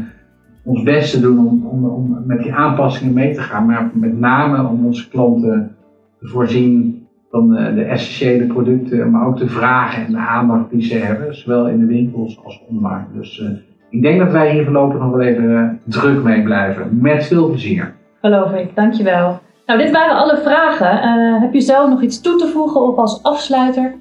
ons 0.63 0.83
best 0.83 1.13
te 1.13 1.21
doen 1.21 1.47
om, 1.47 1.65
om, 1.65 1.85
om, 1.85 2.23
met 2.25 2.43
die 2.43 2.53
aanpassingen 2.53 3.13
mee 3.13 3.33
te 3.33 3.41
gaan. 3.41 3.65
Maar 3.65 3.89
met 3.93 4.19
name 4.19 4.67
om 4.67 4.85
onze 4.85 5.09
klanten 5.09 5.75
te 6.19 6.27
voorzien 6.27 7.07
van 7.31 7.49
de 7.49 7.83
essentiële 7.83 8.45
producten, 8.45 9.11
maar 9.11 9.27
ook 9.27 9.37
de 9.37 9.47
vragen 9.47 10.05
en 10.05 10.11
de 10.11 10.17
aandacht 10.17 10.69
die 10.69 10.81
ze 10.81 10.97
hebben, 10.97 11.35
zowel 11.35 11.67
in 11.67 11.79
de 11.79 11.85
winkels 11.85 12.39
als 12.43 12.63
online. 12.69 13.05
Dus 13.13 13.43
ik 13.89 14.01
denk 14.01 14.19
dat 14.19 14.31
wij 14.31 14.51
hier 14.51 14.63
voorlopig 14.63 14.99
nog 14.99 15.11
wel 15.11 15.21
even 15.21 15.79
druk 15.83 16.23
mee 16.23 16.43
blijven. 16.43 17.01
Met 17.01 17.25
veel 17.25 17.47
plezier. 17.47 17.93
Geloof 18.21 18.53
ik, 18.53 18.75
dankjewel. 18.75 19.39
Nou, 19.69 19.81
dit 19.81 19.91
waren 19.91 20.15
alle 20.15 20.37
vragen. 20.37 20.97
heb 21.41 21.53
je 21.53 21.61
zelf 21.61 21.89
nog 21.89 22.01
iets 22.01 22.21
toe 22.21 22.35
te 22.35 22.47
voegen 22.47 22.81
of 22.81 22.95
als 22.95 23.23
afsluiter? 23.23 23.95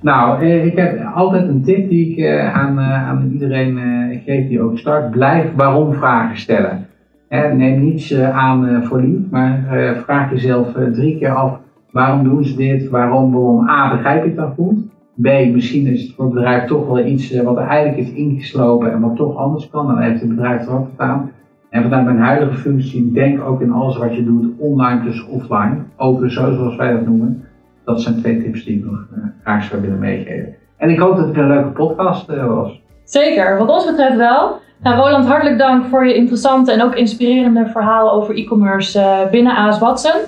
Nou, 0.00 0.42
eh, 0.42 0.64
ik 0.64 0.76
heb 0.76 1.14
altijd 1.14 1.48
een 1.48 1.62
tip 1.62 1.88
die 1.88 2.10
ik 2.10 2.18
eh, 2.18 2.54
aan, 2.54 2.78
eh, 2.78 3.08
aan 3.08 3.30
iedereen 3.32 3.78
geef 4.24 4.48
die 4.48 4.60
ook 4.60 4.78
start. 4.78 5.10
Blijf 5.10 5.54
waarom 5.54 5.94
vragen 5.94 6.36
stellen. 6.36 6.86
neem 7.28 7.80
niets 7.80 8.14
aan 8.18 8.84
voor 8.84 9.00
lief, 9.00 9.30
maar 9.30 9.64
vraag 10.04 10.30
jezelf 10.30 10.68
drie 10.92 11.18
keer 11.18 11.34
af 11.34 11.58
waarom 11.90 12.24
doen 12.24 12.44
ze 12.44 12.56
dit, 12.56 12.88
waarom, 12.88 13.32
waarom. 13.32 13.68
A, 13.68 13.96
begrijp 13.96 14.24
ik 14.24 14.36
dat 14.36 14.52
goed? 14.54 14.78
B, 15.14 15.28
misschien 15.52 15.86
is 15.86 16.02
het 16.02 16.14
voor 16.14 16.24
het 16.24 16.34
bedrijf 16.34 16.64
toch 16.64 16.86
wel 16.86 17.06
iets 17.06 17.42
wat 17.42 17.56
er 17.56 17.66
eigenlijk 17.66 18.08
is 18.08 18.12
ingeslopen 18.12 18.92
en 18.92 19.00
wat 19.00 19.16
toch 19.16 19.36
anders 19.36 19.70
kan. 19.70 19.86
Dan 19.86 19.98
heeft 19.98 20.20
het 20.20 20.28
bedrijf 20.28 20.66
er 20.66 20.74
ook 20.74 20.88
gedaan. 20.90 21.31
En 21.72 21.82
vanuit 21.82 22.04
mijn 22.04 22.18
huidige 22.18 22.58
functie, 22.58 23.12
denk 23.12 23.42
ook 23.42 23.60
in 23.60 23.72
alles 23.72 23.96
wat 23.96 24.14
je 24.14 24.24
doet, 24.24 24.52
online 24.58 25.00
plus 25.00 25.26
offline. 25.26 25.76
Open 25.96 26.30
zo, 26.30 26.52
zoals 26.52 26.76
wij 26.76 26.92
dat 26.92 27.06
noemen 27.06 27.44
dat 27.84 28.00
zijn 28.00 28.16
twee 28.16 28.42
tips 28.42 28.64
die 28.64 28.78
ik 28.78 28.84
nog 28.84 29.06
uh, 29.16 29.24
graag 29.42 29.64
zou 29.64 29.82
willen 29.82 29.98
meegeven. 29.98 30.54
En 30.76 30.90
ik 30.90 30.98
hoop 30.98 31.16
dat 31.16 31.26
het 31.26 31.36
een 31.36 31.46
leuke 31.46 31.68
podcast 31.68 32.30
uh, 32.30 32.46
was. 32.46 32.80
Zeker, 33.04 33.58
wat 33.58 33.68
ons 33.68 33.86
betreft 33.86 34.16
wel. 34.16 34.60
Nou, 34.82 34.96
Roland, 34.96 35.26
hartelijk 35.26 35.58
dank 35.58 35.84
voor 35.84 36.06
je 36.06 36.14
interessante 36.14 36.72
en 36.72 36.82
ook 36.82 36.94
inspirerende 36.94 37.66
verhaal 37.66 38.12
over 38.12 38.34
e-commerce 38.34 38.98
uh, 38.98 39.30
binnen 39.30 39.56
AS 39.56 39.78
Watson. 39.78 40.20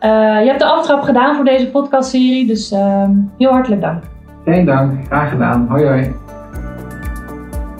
je 0.00 0.46
hebt 0.46 0.58
de 0.58 0.66
aftrap 0.66 1.02
gedaan 1.02 1.34
voor 1.34 1.44
deze 1.44 1.70
podcastserie, 1.70 2.46
dus 2.46 2.72
ehm, 2.72 3.10
heel 3.38 3.50
hartelijk 3.50 3.80
dank. 3.80 4.02
Geen 4.44 4.64
dank, 4.64 5.06
graag 5.06 5.30
gedaan. 5.30 5.66
Hoi 5.68 5.84
hoi. 5.84 6.14